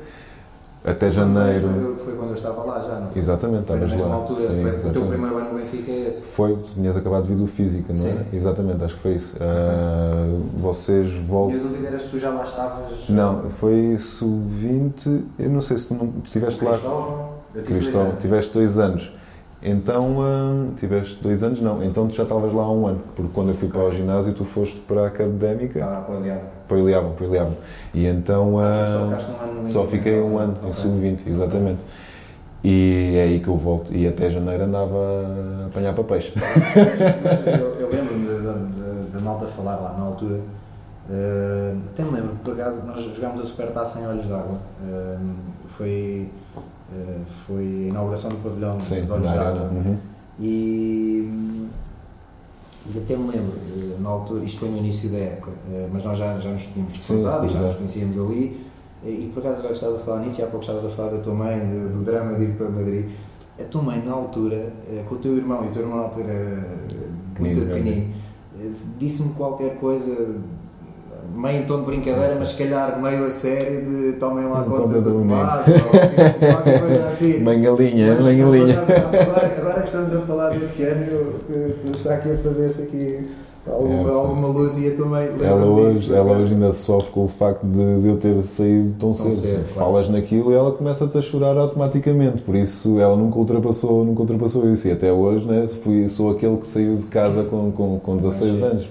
Até 0.87 1.11
janeiro. 1.11 1.69
Foi, 1.97 2.05
foi 2.05 2.15
quando 2.17 2.29
eu 2.31 2.37
estava 2.37 2.63
lá 2.63 2.79
já, 2.81 3.01
não 3.01 3.09
foi? 3.09 3.19
Exatamente, 3.19 3.63
estavas 3.63 3.93
lá. 4.01 4.15
altura. 4.15 4.41
Sim, 4.41 4.47
foi, 4.47 4.55
o 4.57 4.63
teu 4.63 4.73
exatamente. 4.75 5.09
primeiro 5.09 5.37
ano 5.39 5.53
no 5.53 5.59
Benfica 5.59 5.91
é 5.91 6.09
esse. 6.09 6.21
Foi, 6.23 6.53
tu 6.55 6.71
tinhas 6.75 6.97
acabado 6.97 7.23
de 7.25 7.29
vir 7.35 7.37
do 7.41 7.47
Física, 7.49 7.93
não 7.93 8.07
é? 8.07 8.11
Sim. 8.13 8.25
Exatamente, 8.33 8.85
acho 8.85 8.95
que 8.95 9.01
foi 9.03 9.15
isso. 9.17 9.35
Ah, 9.41 10.27
vocês 10.59 11.09
E 11.09 11.19
voltam. 11.21 11.59
a 11.59 11.63
dúvida 11.63 11.89
era 11.89 11.99
se 11.99 12.09
tu 12.09 12.19
já 12.21 12.31
lá 12.31 12.45
estavas. 12.45 13.09
Não, 13.09 13.51
foi 13.59 13.97
sub-20, 13.99 15.23
eu 15.41 15.51
não 15.51 15.61
sei 15.61 15.79
se 15.79 15.89
tu 15.89 15.95
não 15.95 16.13
estiveste 16.25 16.65
lá. 16.65 16.71
Cristóvão. 16.73 17.29
eu 17.55 17.63
Cristóvão, 17.65 18.13
tiveste 18.21 18.53
dois 18.55 18.79
anos. 18.79 19.13
Então, 19.69 20.19
ah, 20.21 20.69
tiveste 20.79 21.21
dois 21.21 21.43
anos, 21.43 21.61
não, 21.61 21.83
então 21.83 22.07
tu 22.07 22.15
já 22.15 22.23
estavas 22.23 22.53
lá 22.53 22.63
há 22.63 22.71
um 22.71 22.87
ano, 22.87 23.01
porque 23.17 23.33
quando 23.35 23.49
eu 23.49 23.55
fui 23.57 23.69
para 23.69 23.83
o 23.83 23.91
ginásio 23.93 24.33
tu 24.33 24.45
foste 24.45 24.77
para 24.87 25.03
a 25.03 25.07
académica, 25.09 25.81
Estava 25.81 26.03
para 26.03 26.15
o 26.15 26.19
Aliado. 26.19 26.41
para 26.69 26.77
o 26.77 26.81
Iliavam, 26.81 27.13
para 27.15 27.25
o 27.25 27.27
Iliavam. 27.29 27.57
E 27.93 28.07
então 28.07 28.53
Só 28.53 28.61
ah, 28.61 29.57
um 29.59 29.63
no 29.63 29.69
só 29.69 29.87
fiquei 29.89 30.21
um 30.21 30.39
ano 30.39 30.55
em 30.63 30.69
Ok. 30.69 30.73
sub-20, 30.73 31.27
exatamente. 31.27 31.81
E 32.63 33.15
é 33.17 33.23
aí 33.25 33.41
que 33.41 33.49
eu 33.49 33.57
volto, 33.57 33.93
e 33.93 34.07
até 34.07 34.31
janeiro 34.31 34.63
andava 34.65 34.95
a 34.95 35.67
apanhar 35.67 35.95
para 35.95 36.05
peixe. 36.05 36.33
Mas 36.37 37.61
eu, 37.61 37.67
eu 37.81 37.91
lembro-me 37.91 38.27
da- 39.13 39.21
malta 39.21 39.47
falar 39.47 39.77
lá 39.77 39.97
na 39.99 40.05
altura. 40.05 40.39
eh, 41.11 41.75
até 41.93 42.05
me 42.05 42.11
lembro, 42.13 42.37
por 42.45 42.53
acaso, 42.55 42.85
nós 42.87 43.01
jogámos 43.01 43.41
a 43.41 43.45
Supertaça 43.45 43.99
em 43.99 44.07
Olhos 44.07 44.27
d'Água. 44.27 44.59
Eh, 44.89 45.17
foi, 45.77 46.29
eh, 46.93 47.19
foi 47.47 47.65
a 47.87 47.89
inauguração 47.89 48.31
do 48.31 48.37
pavilhão 48.39 48.79
Sim, 48.81 49.05
de 49.05 49.11
Olhos. 49.13 49.31
Uhum. 49.73 49.97
E, 50.39 51.69
e 52.95 52.99
até 52.99 53.17
me 53.17 53.29
lembro, 53.31 53.53
eh, 53.77 53.97
na 54.01 54.09
altura, 54.11 54.45
isto 54.45 54.61
foi 54.61 54.71
no 54.71 54.79
início 54.79 55.09
da 55.11 55.19
época, 55.19 55.53
eh, 55.73 55.89
mas 55.93 56.05
nós 56.05 56.19
já, 56.19 56.39
já 56.39 56.51
nos 56.51 56.63
tínhamos 56.63 56.97
cruzado 57.07 57.49
já 57.49 57.61
nos 57.61 57.75
conhecíamos 57.77 58.19
ali. 58.19 58.67
E, 59.05 59.31
por 59.33 59.41
acaso 59.41 59.59
agora 59.61 59.75
estavas 59.75 60.01
a 60.01 60.05
falar 60.05 60.21
nisso 60.25 60.41
e 60.41 60.45
há 60.45 60.47
pouco 60.47 60.61
estavas 60.65 60.85
a 60.85 60.89
falar 60.89 61.11
da 61.11 61.19
tua 61.19 61.35
mãe, 61.35 61.59
de- 61.61 61.89
do 61.91 62.05
drama 62.05 62.37
de 62.39 62.45
ir 62.45 62.53
para 62.57 62.69
Madrid. 62.69 63.07
A 63.61 63.65
tua 63.65 63.83
mãe, 63.83 64.03
na 64.05 64.13
altura, 64.13 64.73
com 65.09 65.15
o 65.15 65.19
teu 65.19 65.37
irmão, 65.37 65.65
e 65.65 65.69
o 65.69 65.71
teu 65.71 65.83
irmão 65.83 65.99
na 65.99 66.05
altura 66.05 66.67
muito 67.39 67.61
Pequenino, 67.61 68.15
disse-me 68.99 69.33
qualquer 69.35 69.77
coisa, 69.79 70.37
meio 71.35 71.63
em 71.63 71.67
tom 71.67 71.81
de 71.81 71.87
brincadeira, 71.87 72.37
mas 72.39 72.51
se 72.51 72.57
calhar 72.57 73.01
meio 73.01 73.25
a 73.27 73.31
sério, 73.31 73.85
de 73.85 74.13
tomem 74.19 74.47
lá 74.47 74.63
Conta 74.63 74.83
conta 74.83 75.01
do. 75.01 75.11
Tomás, 75.13 75.67
ou 75.69 75.75
tipo, 75.75 75.89
qualquer 76.53 76.81
coisa 76.87 77.07
assim. 77.09 77.41
Mangalinha, 77.41 78.15
Mas, 78.17 78.25
mangalinha. 78.25 78.81
Agora, 78.81 79.55
agora 79.59 79.81
que 79.81 79.87
estamos 79.87 80.15
a 80.15 80.21
falar 80.21 80.51
desse 80.51 80.83
ano, 80.85 81.07
tu, 81.47 81.53
tu 81.85 81.97
está 81.97 82.15
aqui 82.15 82.33
a 82.33 82.37
fazer-se 82.39 82.83
aqui 82.83 83.29
alguma, 83.67 84.09
É, 84.11 84.13
alguma 84.15 84.49
luz 84.49 84.79
e 84.79 84.87
eu 84.87 84.97
também 84.97 85.29
Ela 85.43 85.61
disso, 85.61 85.73
hoje, 85.73 86.07
por 86.09 86.17
ela 86.17 86.33
hoje 86.39 86.55
ainda 86.55 86.73
sofre 86.73 87.11
com 87.11 87.25
o 87.25 87.29
facto 87.29 87.65
de, 87.67 88.01
de 88.01 88.09
eu 88.09 88.17
ter 88.17 88.43
saído 88.57 88.95
tão, 88.99 89.13
Tão 89.13 89.31
cedo. 89.31 89.37
cedo, 89.37 89.65
claro. 89.75 89.91
Falas 89.91 90.09
naquilo 90.09 90.53
e 90.53 90.55
ela 90.55 90.71
começa-te 90.73 91.19
a 91.19 91.23
chorar 91.23 91.57
automaticamente. 91.57 92.43
Por 92.43 92.55
isso 92.55 93.01
ela 93.01 93.17
nunca 93.17 93.39
ultrapassou, 93.39 94.05
nunca 94.05 94.21
ultrapassou 94.21 94.69
isso. 94.73 94.87
E 94.87 94.93
até 94.93 95.13
hoje 95.13 95.45
né, 95.47 95.67
fui, 95.83 96.09
sou 96.09 96.31
aquele 96.31 96.57
que 96.59 96.67
saiu 96.69 96.97
de 96.97 97.07
casa 97.07 97.43
com, 97.45 97.73
com, 97.73 97.99
com 97.99 98.17
16 98.17 98.63
anos. 98.63 98.87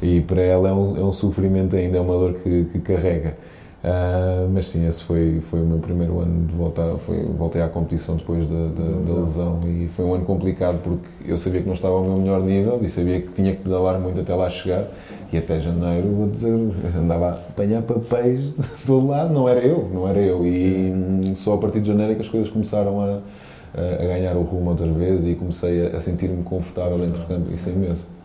E 0.00 0.20
para 0.20 0.40
ela 0.40 0.68
é 0.68 0.72
um, 0.72 0.96
é 0.96 1.04
um 1.04 1.12
sofrimento 1.12 1.74
ainda, 1.74 1.98
é 1.98 2.00
uma 2.00 2.14
dor 2.14 2.34
que, 2.34 2.64
que 2.72 2.78
carrega. 2.80 3.36
Uh, 3.78 4.48
mas 4.52 4.66
sim, 4.66 4.88
esse 4.88 5.04
foi, 5.04 5.40
foi 5.50 5.60
o 5.60 5.64
meu 5.64 5.78
primeiro 5.78 6.18
ano 6.18 6.46
de 6.46 6.54
voltar. 6.54 6.96
Foi, 6.98 7.22
voltei 7.24 7.62
à 7.62 7.68
competição 7.68 8.16
depois 8.16 8.48
da, 8.48 8.68
da, 8.68 9.12
da, 9.12 9.20
lesão 9.20 9.60
e 9.64 9.88
foi 9.94 10.04
um 10.04 10.14
ano 10.14 10.24
complicado 10.24 10.80
porque 10.82 11.06
eu 11.24 11.38
sabia 11.38 11.60
que 11.60 11.66
não 11.66 11.74
estava 11.74 11.94
ao 11.94 12.02
meu 12.02 12.16
melhor 12.16 12.40
nível 12.40 12.80
e 12.82 12.88
sabia 12.88 13.20
que 13.20 13.28
tinha 13.28 13.54
que 13.54 13.62
pedalar 13.62 14.00
muito 14.00 14.20
até 14.20 14.34
lá 14.34 14.50
chegar. 14.50 14.84
E 15.32 15.38
até 15.38 15.60
janeiro, 15.60 16.08
vou 16.08 16.28
dizer, 16.28 16.52
andava 16.96 17.28
a 17.28 17.32
apanhar 17.32 17.82
papéis 17.82 18.40
de 18.40 18.84
todo 18.84 19.06
lado, 19.06 19.32
não 19.32 19.48
era 19.48 19.60
eu, 19.60 19.88
não 19.92 20.08
era 20.08 20.18
eu. 20.18 20.44
E 20.44 20.50
sim. 20.50 21.34
só 21.36 21.54
a 21.54 21.58
partir 21.58 21.80
de 21.80 21.86
janeiro 21.86 22.12
é 22.12 22.14
que 22.16 22.22
as 22.22 22.28
coisas 22.28 22.50
começaram 22.50 23.00
a, 23.00 23.20
a 23.74 24.06
ganhar 24.06 24.34
o 24.36 24.42
rumo 24.42 24.70
outra 24.70 24.86
vez 24.86 25.24
e 25.24 25.36
comecei 25.36 25.86
a, 25.86 25.98
a 25.98 26.00
sentir-me 26.00 26.42
confortável 26.42 26.98
dentro 26.98 27.20
do 27.20 27.26
campo, 27.26 27.52
isso 27.52 27.68
é 27.68 27.72
mesmo. 27.72 28.17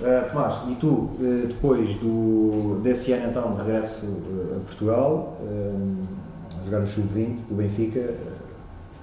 Uh, 0.00 0.30
Tomás, 0.30 0.62
e 0.68 0.76
tu, 0.76 0.86
uh, 0.86 1.46
depois 1.48 1.96
do, 1.96 2.80
desse 2.84 3.12
ano 3.12 3.30
então, 3.30 3.56
regresso 3.56 4.06
uh, 4.06 4.56
a 4.56 4.60
Portugal, 4.60 5.36
a 5.42 6.64
jogar 6.64 6.78
no 6.80 6.86
Sub-20 6.86 7.48
do 7.48 7.56
Benfica, 7.56 8.14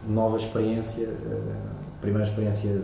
nova 0.08 0.38
experiência, 0.38 1.10
primeira 1.99 2.25
experiência 2.25 2.81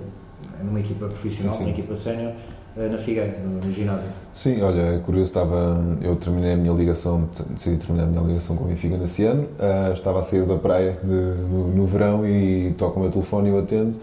numa 0.62 0.80
equipa 0.80 1.08
profissional, 1.08 1.54
Sim. 1.54 1.60
numa 1.62 1.72
equipa 1.72 1.96
sénior, 1.96 2.34
na 2.76 2.98
Figueira, 2.98 3.38
no, 3.46 3.66
no, 3.66 3.72
ginásio. 3.72 4.10
Sim, 4.34 4.62
olha, 4.62 4.96
é 4.96 5.00
curioso, 5.00 5.28
estava, 5.28 5.80
eu 6.02 6.16
terminei 6.16 6.54
a 6.54 6.58
minha 6.58 6.74
ligação, 6.74 7.30
decidi 7.50 7.78
terminar 7.78 8.08
a 8.08 8.08
minha 8.08 8.24
ligação 8.24 8.56
com 8.58 8.66
o 8.66 8.68
Benfica 8.68 8.98
nesse 8.98 9.24
ano, 9.24 9.48
estava 9.94 10.22
a 10.22 10.24
sair 10.24 10.46
da 10.46 10.58
praia 10.58 10.98
de, 11.04 11.08
no, 11.10 11.68
no 11.68 11.86
verão 11.86 12.26
e 12.26 12.74
toco 12.78 13.00
o 13.00 13.04
meu 13.04 13.12
telefone 13.12 13.50
e 13.50 13.52
eu 13.52 13.60
atendo, 13.60 13.98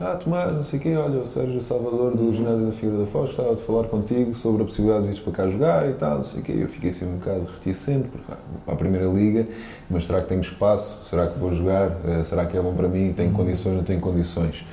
ah, 0.00 0.16
Tomás, 0.16 0.52
não 0.54 0.64
sei 0.64 0.78
o 0.78 0.82
quê, 0.82 0.96
olha, 0.96 1.18
o 1.18 1.26
Sérgio 1.26 1.60
Salvador 1.60 2.16
do 2.16 2.34
Ginásio 2.34 2.66
da 2.66 2.72
Figueira 2.72 3.04
da 3.04 3.06
Foz 3.06 3.28
gostava 3.28 3.54
de 3.54 3.62
falar 3.62 3.84
contigo 3.84 4.34
sobre 4.34 4.62
a 4.62 4.64
possibilidade 4.64 5.06
de 5.06 5.12
vir 5.12 5.20
para 5.22 5.32
cá 5.32 5.48
jogar 5.50 5.90
e 5.90 5.92
tal, 5.92 6.16
não 6.16 6.24
sei 6.24 6.40
o 6.40 6.42
quê. 6.42 6.52
Eu 6.56 6.68
fiquei 6.68 6.88
assim 6.88 7.04
um 7.04 7.18
bocado 7.18 7.44
reticente, 7.44 8.08
porque 8.08 8.32
para 8.64 8.74
a 8.74 8.76
Primeira 8.76 9.06
Liga, 9.06 9.46
mas 9.90 10.06
será 10.06 10.22
que 10.22 10.28
tenho 10.28 10.40
espaço? 10.40 11.06
Será 11.10 11.26
que 11.26 11.38
vou 11.38 11.54
jogar? 11.54 11.98
Eh, 12.06 12.22
será 12.24 12.46
que 12.46 12.56
é 12.56 12.62
bom 12.62 12.74
para 12.74 12.88
mim? 12.88 13.12
Tenho 13.12 13.30
condições? 13.32 13.76
Não 13.76 13.84
tenho 13.84 14.00
condições? 14.00 14.64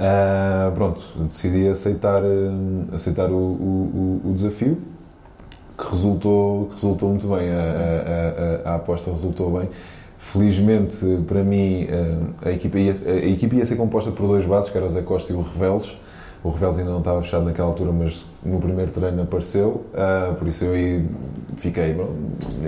Uh, 0.00 0.72
pronto, 0.74 1.02
decidi 1.30 1.68
aceitar, 1.68 2.22
eh, 2.24 2.94
aceitar 2.94 3.30
o, 3.30 3.36
o, 3.36 4.20
o, 4.24 4.32
desafio, 4.34 4.78
que 5.76 5.84
resultou, 5.90 6.66
que 6.68 6.74
resultou 6.76 7.10
muito 7.10 7.28
bem, 7.28 7.50
a, 7.50 8.64
a, 8.64 8.70
a, 8.70 8.72
a 8.72 8.74
aposta 8.76 9.10
resultou 9.10 9.58
bem. 9.58 9.68
Felizmente, 10.30 11.04
para 11.26 11.42
mim, 11.42 11.86
eh, 11.90 12.16
a 12.42 12.50
equipa, 12.52 12.78
ia, 12.78 12.94
a 13.06 13.26
equipa 13.26 13.56
ia 13.56 13.66
ser 13.66 13.74
composta 13.74 14.12
por 14.12 14.26
dois 14.28 14.46
bases, 14.46 14.70
que 14.70 14.78
era 14.78 14.86
o 14.86 14.88
Zé 14.88 15.02
Costa 15.02 15.32
e 15.32 15.36
o 15.36 15.42
Reveles. 15.42 15.90
O 16.44 16.50
Reveles 16.50 16.78
ainda 16.78 16.90
não 16.92 17.00
estava 17.00 17.20
fechado 17.22 17.44
naquela 17.44 17.68
altura, 17.68 17.90
mas 17.92 18.24
no 18.42 18.60
primeiro 18.60 18.92
treino 18.92 19.20
apareceu, 19.20 19.84
uh, 19.92 20.34
por 20.36 20.46
isso 20.46 20.64
eu 20.64 20.74
aí 20.74 21.04
fiquei, 21.56 21.96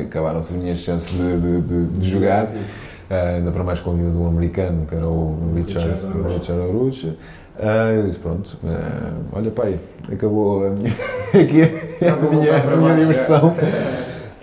acabaram-se 0.03 0.53
as 0.53 0.63
minhas 0.63 0.79
chances 0.79 1.09
de, 1.11 1.41
de, 1.41 1.61
de, 1.61 1.87
de 1.99 2.11
jogar, 2.11 2.47
uh, 2.47 3.37
ainda 3.37 3.51
para 3.51 3.65
mais 3.65 3.81
com 3.81 3.93
a 3.93 3.95
vida 3.95 4.11
de 4.11 4.17
um 4.17 4.27
americano, 4.27 4.85
que 4.87 4.95
era 4.95 5.07
o 5.07 5.37
Richard, 5.55 5.95
Richard 6.29 6.61
Arucha. 6.61 7.17
Uh, 7.57 7.93
eu 7.97 8.07
disse, 8.09 8.19
pronto, 8.19 8.59
uh, 8.65 9.25
olha 9.33 9.51
pai, 9.53 9.79
acabou 10.13 10.67
a 10.67 10.71
minha, 10.71 10.91
aqui, 11.31 11.63
a 12.05 12.17
minha, 12.17 12.57
a 12.57 12.77
minha 12.77 12.97
diversão. 12.97 13.55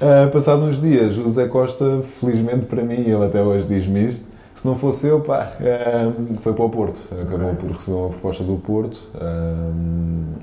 Uh, 0.01 0.31
passados 0.31 0.65
uns 0.65 0.81
dias, 0.81 1.15
o 1.15 1.29
Zé 1.29 1.47
Costa, 1.47 2.01
felizmente 2.19 2.65
para 2.65 2.81
mim, 2.81 3.01
ele 3.01 3.23
até 3.23 3.43
hoje 3.43 3.67
diz-me 3.67 4.07
isto, 4.07 4.25
se 4.55 4.65
não 4.65 4.75
fosse 4.75 5.05
eu, 5.05 5.19
pá, 5.19 5.51
uh, 5.59 6.37
foi 6.41 6.53
para 6.53 6.65
o 6.65 6.69
Porto. 6.71 6.99
Acabou 7.11 7.51
okay. 7.51 7.55
por 7.59 7.75
receber 7.75 7.97
uma 7.97 8.09
proposta 8.09 8.43
do 8.43 8.55
Porto 8.55 8.95
uh, 9.13 10.41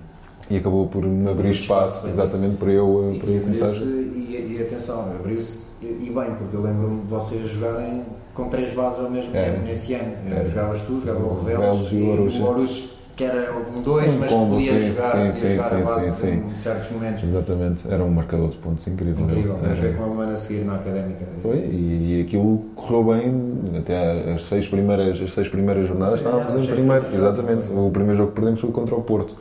e 0.48 0.58
acabou 0.58 0.86
por 0.86 1.02
me 1.02 1.28
abrir 1.28 1.50
espaço 1.50 2.06
exatamente 2.06 2.56
para 2.56 2.70
eu, 2.70 3.16
para 3.20 3.30
eu 3.30 3.40
começar. 3.40 3.72
E, 3.72 4.56
e 4.56 4.62
atenção, 4.62 5.00
abriu-se 5.18 5.66
e 5.82 5.86
bem, 5.86 6.34
porque 6.38 6.56
eu 6.56 6.62
lembro-me 6.62 7.00
de 7.00 7.08
vocês 7.08 7.50
jogarem 7.50 8.04
com 8.34 8.48
três 8.48 8.72
bases 8.72 9.00
ao 9.00 9.10
mesmo 9.10 9.32
tempo 9.32 9.60
nesse 9.64 9.94
ano. 9.94 10.12
Jogavas 10.48 10.82
tu, 10.82 11.00
jogava 11.00 11.24
o 11.24 11.44
Reveles 11.44 11.92
e 11.92 11.96
o 11.96 12.46
Oruch 12.46 12.97
que 13.18 13.24
era 13.24 13.52
um 13.52 13.82
2, 13.82 14.14
mas 14.14 14.30
combo, 14.30 14.54
podia 14.54 14.80
sim, 14.80 14.86
jogar, 14.86 15.10
sim, 15.10 15.18
podia 15.18 15.34
sim, 15.34 15.56
jogar 15.56 15.68
sim, 15.68 15.74
a 15.74 15.84
base 15.84 16.10
sim, 16.12 16.16
sim. 16.20 16.50
em 16.52 16.54
certos 16.54 16.90
momentos. 16.92 17.24
Exatamente, 17.24 17.92
era 17.92 18.04
um 18.04 18.10
marcador 18.10 18.50
de 18.50 18.56
pontos 18.58 18.86
incrível. 18.86 19.24
Incrível, 19.24 19.58
vamos 19.60 19.78
ver 19.80 19.96
como 19.96 20.14
o 20.14 20.22
a 20.22 20.36
seguir 20.36 20.64
na 20.64 20.76
académica. 20.76 21.24
Foi, 21.42 21.56
e, 21.56 22.20
e 22.20 22.22
aquilo 22.22 22.58
correu 22.76 23.02
bem, 23.02 23.76
até 23.76 24.34
as 24.34 24.44
seis 24.44 24.68
primeiras, 24.68 25.20
as 25.20 25.32
seis 25.32 25.48
primeiras 25.48 25.88
jornadas 25.88 26.20
estávamos 26.20 26.54
em 26.54 26.66
primeiro, 26.68 27.06
exatamente. 27.12 27.68
O 27.72 27.90
primeiro 27.90 28.16
jogo 28.16 28.28
que 28.30 28.36
perdemos 28.36 28.60
foi 28.60 28.70
contra 28.70 28.94
o 28.94 29.02
Porto. 29.02 29.34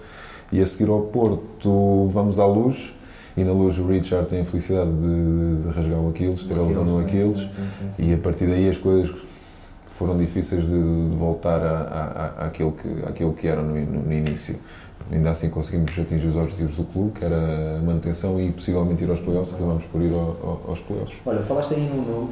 E 0.51 0.59
a 0.59 0.65
seguir 0.65 0.89
ao 0.89 1.01
Porto 1.01 2.09
vamos 2.11 2.39
à 2.39 2.47
luz, 2.47 2.95
e 3.35 3.43
na 3.43 3.51
luz 3.51 3.77
o 3.77 3.85
Richard 3.85 4.27
tem 4.27 4.41
a 4.41 4.45
felicidade 4.45 4.89
de, 4.89 5.61
de 5.61 5.69
rasgar 5.69 5.99
o 5.99 6.09
Aquiles, 6.09 6.43
ter 6.45 6.57
a 6.57 6.63
lesão 6.63 6.83
no 6.83 6.99
Aquiles, 6.99 7.47
e 7.99 8.11
a 8.11 8.17
partir 8.17 8.47
daí 8.47 8.67
as 8.69 8.77
coisas 8.77 9.13
foram 9.97 10.17
difíceis 10.17 10.63
de, 10.63 10.69
de 10.69 11.15
voltar 11.15 11.59
a, 11.61 12.35
a, 12.39 12.45
àquilo, 12.45 12.71
que, 12.73 12.87
àquilo 13.05 13.33
que 13.33 13.47
era 13.47 13.61
no, 13.61 13.73
no, 13.73 14.03
no, 14.03 14.13
início. 14.13 14.55
Ainda 15.11 15.31
assim 15.31 15.49
conseguimos 15.49 15.97
atingir 15.97 16.27
os 16.27 16.35
objetivos 16.35 16.75
do 16.75 16.83
clube, 16.83 17.19
que 17.19 17.25
era 17.25 17.77
a 17.77 17.81
manutenção 17.81 18.39
e 18.39 18.51
possivelmente 18.51 19.03
ir 19.03 19.09
aos 19.09 19.19
playoffs, 19.21 19.53
acabamos 19.53 19.83
por 19.85 20.01
ir 20.01 20.13
ao, 20.13 20.19
ao, 20.19 20.61
aos 20.67 20.79
playoffs. 20.81 21.15
Olha, 21.25 21.41
falaste 21.41 21.73
aí 21.73 21.89
num 21.89 22.01
nome, 22.01 22.29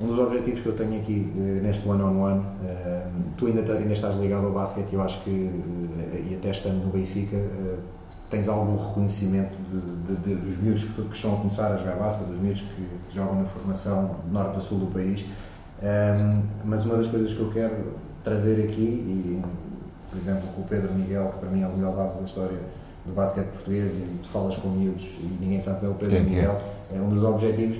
um, 0.00 0.06
dos 0.06 0.18
objetivos 0.18 0.60
que 0.60 0.66
eu 0.66 0.72
tenho 0.72 1.00
aqui 1.00 1.30
uh, 1.36 1.62
neste 1.62 1.86
one-on-one, 1.86 2.18
-on 2.18 2.24
-one, 2.24 2.40
uh, 2.40 3.10
tu 3.36 3.46
ainda, 3.46 3.60
ainda 3.60 3.92
estás 3.92 4.16
ligado 4.16 4.46
ao 4.46 4.52
basquete, 4.52 4.92
eu 4.92 5.02
acho 5.02 5.20
que, 5.22 5.30
uh, 5.30 6.30
e 6.30 6.34
até 6.34 6.50
estando 6.50 6.84
no 6.84 6.90
Benfica, 6.90 7.36
tens 8.30 8.48
algum 8.48 8.76
reconhecimento 8.76 9.54
de, 9.70 10.14
de, 10.14 10.22
de, 10.22 10.34
dos 10.36 10.56
miúdos 10.56 10.84
que, 10.84 11.02
que, 11.02 11.16
estão 11.16 11.34
a 11.34 11.36
começar 11.38 11.72
a 11.72 11.76
jogar 11.76 11.96
basquete, 11.96 12.28
dos 12.28 12.40
miúdos 12.40 12.60
que, 12.60 12.88
que, 13.08 13.14
jogam 13.14 13.40
na 13.40 13.44
formação 13.44 14.16
norte 14.30 14.56
a 14.56 14.60
sul 14.60 14.78
do 14.78 14.86
país. 14.86 15.26
Um, 15.82 16.42
mas 16.64 16.84
uma 16.84 16.96
das 16.96 17.08
coisas 17.08 17.32
que 17.32 17.40
eu 17.40 17.50
quero 17.50 17.94
trazer 18.22 18.64
aqui, 18.64 18.82
e 18.82 19.42
por 20.10 20.18
exemplo 20.18 20.42
com 20.54 20.62
o 20.62 20.64
Pedro 20.64 20.94
Miguel, 20.94 21.32
que 21.32 21.38
para 21.40 21.50
mim 21.50 21.62
é 21.62 21.64
a 21.64 21.68
melhor 21.68 21.96
base 21.96 22.16
da 22.16 22.22
história 22.22 22.58
do 23.04 23.12
basquete 23.12 23.48
português, 23.48 23.94
e 23.94 24.18
tu 24.22 24.28
falas 24.28 24.56
com 24.56 24.68
miúdos 24.68 25.02
e 25.02 25.38
ninguém 25.40 25.60
sabe 25.60 25.80
quem 25.80 25.88
é 25.88 25.92
o 25.92 25.94
Pedro 25.94 26.22
Miguel, 26.22 26.60
é 26.94 27.00
um 27.00 27.08
dos 27.08 27.24
objetivos, 27.24 27.78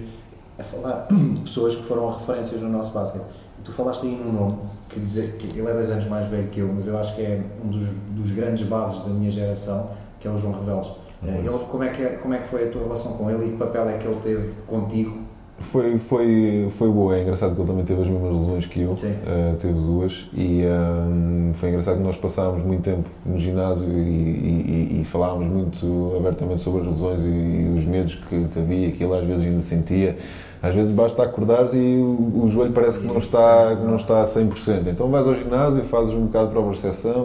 é 0.59 0.63
falar 0.63 1.07
de 1.11 1.41
pessoas 1.41 1.77
que 1.77 1.83
foram 1.85 2.11
referências 2.11 2.61
no 2.61 2.71
nosso 2.71 2.93
basquete. 2.93 3.25
E 3.59 3.63
tu 3.63 3.73
falaste 3.73 4.07
aí 4.07 4.17
num 4.17 4.33
nome, 4.33 4.59
que, 4.89 5.01
que 5.49 5.59
ele 5.59 5.69
é 5.69 5.75
dois 5.75 5.91
anos 5.91 6.07
mais 6.07 6.29
velho 6.29 6.49
que 6.49 6.61
eu, 6.61 6.73
mas 6.73 6.87
eu 6.87 6.99
acho 6.99 7.15
que 7.15 7.23
é 7.23 7.43
um 7.63 7.69
dos, 7.69 7.87
dos 8.11 8.33
grandes 8.33 8.67
bases 8.67 9.01
da 9.03 9.11
minha 9.11 9.31
geração, 9.31 9.91
que 10.21 10.29
é 10.29 10.31
o 10.31 10.37
João 10.37 10.53
Reveles. 10.53 10.93
Ele, 11.23 11.49
como, 11.69 11.85
é 11.85 11.89
que, 11.89 12.05
como 12.19 12.35
é 12.35 12.39
que 12.39 12.49
foi 12.49 12.69
a 12.69 12.71
tua 12.71 12.83
relação 12.83 13.13
com 13.15 13.31
ele 13.31 13.47
e 13.47 13.51
que 13.51 13.57
papel 13.57 13.89
é 13.89 13.99
que 13.99 14.07
ele 14.07 14.17
teve 14.23 14.53
contigo? 14.67 15.19
Foi, 15.59 15.99
foi, 15.99 16.69
foi 16.73 16.91
boa, 16.91 17.15
é 17.15 17.23
engraçado 17.23 17.55
que 17.55 17.61
ele 17.61 17.69
também 17.69 17.85
teve 17.85 18.01
as 18.01 18.09
mesmas 18.09 18.33
lesões 18.33 18.65
que 18.65 18.81
eu, 18.81 18.93
uh, 18.93 19.57
teve 19.61 19.75
duas, 19.75 20.27
e 20.33 20.63
um, 20.65 21.53
foi 21.53 21.69
engraçado 21.69 21.99
que 21.99 22.03
nós 22.03 22.17
passámos 22.17 22.65
muito 22.65 22.83
tempo 22.83 23.07
no 23.27 23.39
ginásio 23.39 23.87
e, 23.87 24.01
e, 24.01 25.01
e 25.03 25.05
falávamos 25.05 25.47
muito 25.47 26.17
abertamente 26.17 26.63
sobre 26.63 26.81
as 26.81 26.87
lesões 26.87 27.21
e, 27.21 27.27
e 27.27 27.75
os 27.77 27.85
medos 27.85 28.15
que, 28.15 28.49
que 28.49 28.59
havia, 28.59 28.91
que 28.91 29.05
ele 29.05 29.15
às 29.15 29.23
vezes 29.23 29.47
ainda 29.47 29.63
sentia. 29.63 30.17
Às 30.63 30.75
vezes 30.75 30.93
basta 30.93 31.23
acordares 31.23 31.73
e 31.73 31.97
o, 31.97 32.45
o 32.45 32.51
joelho 32.51 32.73
parece 32.73 32.99
que 32.99 33.07
não 33.07 33.17
está, 33.17 33.75
que 33.75 33.83
não 33.83 33.97
está 33.97 34.21
a 34.21 34.25
100%. 34.25 34.89
Então 34.89 35.09
vais 35.09 35.27
ao 35.27 35.35
ginásio, 35.35 35.83
fazes 35.85 36.13
um 36.13 36.27
bocado 36.27 36.49
de 36.49 36.53
prova 36.53 36.75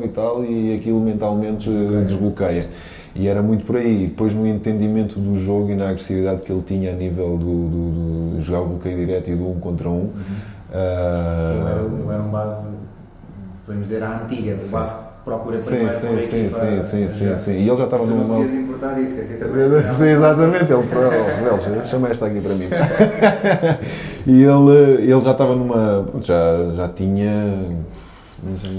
e 0.03 0.07
tal, 0.07 0.45
e 0.45 0.73
aquilo 0.73 1.01
mentalmente 1.01 1.69
desbloqueia. 1.69 2.05
desbloqueia. 2.05 2.69
E 3.13 3.27
era 3.27 3.41
muito 3.41 3.65
por 3.65 3.75
aí. 3.75 4.07
Depois 4.07 4.33
no 4.33 4.47
entendimento 4.47 5.19
do 5.19 5.37
jogo 5.39 5.69
e 5.69 5.75
na 5.75 5.89
agressividade 5.89 6.41
que 6.41 6.51
ele 6.51 6.63
tinha 6.65 6.91
a 6.91 6.93
nível 6.93 7.37
do, 7.37 7.69
do, 7.69 8.35
do 8.35 8.41
jogar 8.41 8.61
o 8.61 8.67
bloqueio 8.67 8.97
direto 8.97 9.29
e 9.29 9.35
do 9.35 9.49
um 9.49 9.59
contra 9.59 9.89
um. 9.89 9.93
Uhum. 9.93 10.11
Uh... 10.69 11.51
Ele, 11.51 11.69
era, 11.69 11.81
ele 11.81 12.13
era 12.13 12.23
um 12.23 12.31
base, 12.31 12.73
podemos 13.65 13.87
dizer, 13.87 14.03
a 14.03 14.23
antiga, 14.23 14.57
o 14.61 14.69
base 14.69 15.14
procura 15.25 15.57
primeiro 15.57 15.93
sim, 15.93 15.99
sim, 15.99 16.21
sim, 16.21 16.49
sim, 16.51 16.83
sim, 16.83 17.09
sim, 17.09 17.37
sim, 17.37 17.51
E 17.53 17.67
ele 17.67 17.77
já 17.77 17.85
estava 17.85 18.05
no. 18.05 18.15
Não 18.15 18.27
podias 18.27 18.53
importar 18.53 19.01
isso, 19.01 19.15
que 19.15 19.21
assim 19.21 19.37
também. 19.37 19.93
Sim, 19.97 20.05
exatamente. 20.05 20.71
Ele 20.71 20.83
falou, 20.83 21.85
chama 21.85 22.09
esta 22.09 22.25
aqui 22.27 22.41
para 22.41 22.53
mim. 22.53 22.67
e 24.27 24.43
ele, 24.43 25.11
ele 25.11 25.21
já 25.21 25.31
estava 25.31 25.55
numa. 25.55 26.05
Já, 26.21 26.71
já 26.75 26.89
tinha. 26.89 27.85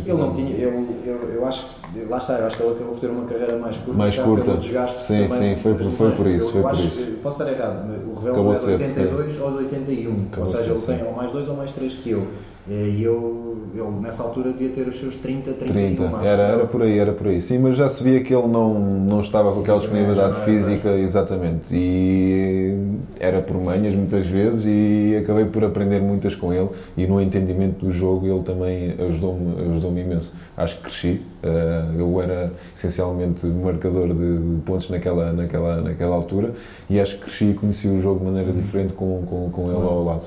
Ele 0.06 0.12
não 0.12 0.32
tinha. 0.32 0.56
Eu, 0.56 0.86
eu, 1.04 1.30
eu 1.34 1.46
acho 1.46 1.66
que. 1.66 2.04
Lá 2.08 2.18
está, 2.18 2.34
eu 2.34 2.46
acho 2.46 2.56
que 2.56 2.62
ele 2.62 2.72
acabou 2.72 2.92
por 2.92 3.00
ter 3.00 3.10
uma 3.10 3.24
carreira 3.24 3.58
mais 3.58 3.76
curta. 3.78 3.98
Mais 3.98 4.16
curta. 4.16 4.56
Desgaste 4.58 5.06
sim, 5.06 5.28
sim, 5.28 5.56
foi, 5.60 5.74
por, 5.74 5.92
foi 5.92 6.10
por 6.12 6.26
isso. 6.26 6.46
Eu, 6.46 6.52
foi 6.52 6.62
por 6.62 6.70
acho, 6.70 6.86
isso. 6.86 7.18
Posso 7.22 7.42
estar 7.42 7.52
errado, 7.52 7.86
o 8.06 8.20
Revel 8.20 8.52
é 8.52 8.58
de 8.58 8.72
82 8.72 9.40
ou 9.40 9.50
de 9.50 9.56
81. 9.58 10.12
Acabou 10.12 10.38
ou 10.38 10.46
seja, 10.46 10.70
ele 10.70 10.80
tem 10.82 11.04
ou 11.04 11.12
mais 11.12 11.32
2 11.32 11.48
ou 11.48 11.56
mais 11.56 11.72
3 11.72 11.94
que 11.94 12.10
eu. 12.10 12.28
E 12.68 13.00
eu, 13.00 13.56
ele 13.74 14.00
nessa 14.00 14.24
altura 14.24 14.50
devia 14.52 14.70
ter 14.70 14.88
os 14.88 14.98
seus 14.98 15.14
30, 15.16 15.52
31 15.52 15.96
30. 15.96 16.26
Era, 16.26 16.42
era 16.42 16.66
por 16.66 16.82
aí, 16.82 16.98
era 16.98 17.12
por 17.12 17.28
aí. 17.28 17.40
Sim, 17.40 17.58
mas 17.58 17.76
já 17.76 17.88
se 17.88 18.02
via 18.02 18.20
que 18.24 18.34
ele 18.34 18.48
não, 18.48 18.74
não 18.74 19.20
estava 19.20 19.52
com 19.52 19.60
aquela 19.60 19.78
disponibilidade 19.78 20.44
física, 20.44 20.90
exatamente. 20.96 21.72
E 21.72 22.76
era 23.20 23.40
por 23.40 23.56
manhas 23.62 23.94
muitas 23.94 24.26
vezes 24.26 24.64
e 24.66 25.16
acabei 25.16 25.44
por 25.44 25.64
aprender 25.64 26.00
muitas 26.00 26.34
com 26.34 26.52
ele 26.52 26.68
e 26.96 27.06
no 27.06 27.20
entendimento 27.20 27.84
do 27.84 27.92
jogo 27.92 28.26
ele 28.26 28.42
também 28.42 28.94
ajudou-me 28.98 29.70
ajudou 29.70 29.96
imenso. 29.96 30.34
Acho 30.56 30.76
que 30.78 30.82
cresci, 30.82 31.22
uh, 31.44 31.98
eu 31.98 32.20
era 32.20 32.52
essencialmente 32.74 33.46
marcador 33.46 34.08
de, 34.08 34.38
de, 34.38 34.60
pontos 34.62 34.90
naquela, 34.90 35.32
naquela, 35.32 35.80
naquela 35.82 36.16
altura 36.16 36.52
e 36.90 36.98
acho 36.98 37.16
que 37.18 37.26
cresci 37.26 37.44
e 37.50 37.54
conheci 37.54 37.86
o 37.86 38.00
jogo 38.00 38.20
de 38.20 38.24
maneira 38.24 38.52
diferente 38.52 38.92
com, 38.94 39.22
com, 39.24 39.50
com 39.50 39.68
ele 39.68 39.82
ao 39.82 40.04
lado. 40.04 40.24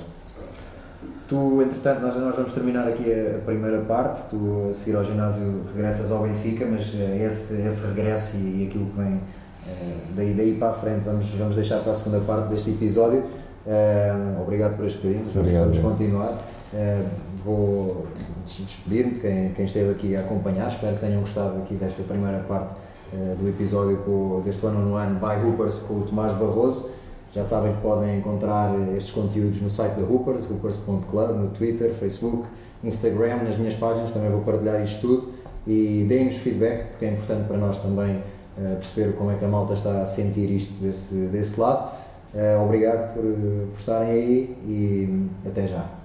Tu, 1.29 1.61
entretanto, 1.61 2.01
nós, 2.01 2.15
nós 2.15 2.35
vamos 2.35 2.53
terminar 2.53 2.87
aqui 2.87 3.03
a, 3.13 3.37
primeira 3.45 3.79
parte. 3.81 4.31
Tu, 4.31 4.67
a 4.67 4.73
seguir 4.73 4.97
ao 4.97 5.05
ginásio, 5.05 5.63
regressas 5.75 6.11
ao 6.11 6.23
Benfica, 6.23 6.65
mas 6.65 6.91
uh, 6.95 6.97
esse, 7.23 7.61
esse 7.61 7.85
regresso 7.85 8.35
e, 8.35 8.63
e 8.63 8.67
aquilo 8.67 8.87
que 8.87 8.97
vem 8.97 9.13
uh, 9.13 9.19
daí, 10.15 10.33
daí 10.33 10.55
para 10.55 10.69
a 10.69 10.73
frente 10.73 11.05
vamos, 11.05 11.29
vamos 11.35 11.55
deixar 11.55 11.81
para 11.81 11.91
a 11.91 11.95
segunda 11.95 12.19
parte 12.21 12.49
deste 12.49 12.71
episódio. 12.71 13.19
Uh, 13.19 14.41
obrigado 14.41 14.75
por 14.75 14.87
este 14.87 15.07
vamos, 15.35 15.51
vamos 15.53 15.77
continuar. 15.77 16.33
vou 17.45 18.07
despedir-me 18.43 19.13
de 19.13 19.19
quem, 19.19 19.51
quem 19.51 19.65
esteve 19.65 19.91
aqui 19.91 20.15
a 20.15 20.21
acompanhar. 20.21 20.69
Espero 20.69 20.95
que 20.95 21.01
tenham 21.01 21.21
gostado 21.21 21.59
aqui 21.59 21.75
desta 21.75 22.01
primeira 22.01 22.39
parte 22.39 22.73
do 23.39 23.47
episódio 23.47 23.97
com, 23.97 24.41
deste 24.43 24.65
ano 24.65 24.79
no 24.79 24.95
ano 24.95 25.19
by 25.19 25.45
Hoopers 25.45 25.79
com 25.79 25.99
o 25.99 26.01
Tomás 26.01 26.31
Barroso. 26.33 26.89
Já 27.33 27.43
sabem 27.43 27.73
que 27.73 27.81
podem 27.81 28.17
encontrar 28.17 28.73
estes 28.97 29.11
conteúdos 29.11 29.61
no 29.61 29.69
site 29.69 29.93
da 29.93 30.01
Hoopers, 30.01 30.49
hoopers.club, 30.49 31.29
no 31.35 31.49
Twitter, 31.49 31.93
Facebook, 31.93 32.47
Instagram, 32.83 33.43
nas 33.43 33.57
minhas 33.57 33.75
páginas, 33.75 34.11
também 34.11 34.29
vou 34.31 34.41
partilhar 34.41 34.81
isto 34.83 35.01
tudo 35.01 35.33
e 35.67 36.05
deem-nos 36.07 36.37
feedback, 36.37 36.87
porque 36.91 37.05
é 37.05 37.11
importante 37.11 37.47
para 37.47 37.57
nós 37.57 37.77
também 37.77 38.15
uh, 38.15 38.75
perceber 38.77 39.13
como 39.13 39.31
é 39.31 39.35
que 39.35 39.45
a 39.45 39.47
malta 39.47 39.73
está 39.73 40.01
a 40.01 40.05
sentir 40.05 40.49
isto 40.49 40.73
desse, 40.81 41.13
desse 41.13 41.59
lado. 41.59 41.91
Uh, 42.33 42.63
obrigado 42.63 43.13
por, 43.13 43.23
por 43.23 43.79
estarem 43.79 44.09
aí 44.09 44.57
e 44.65 45.27
até 45.47 45.67
já. 45.67 45.98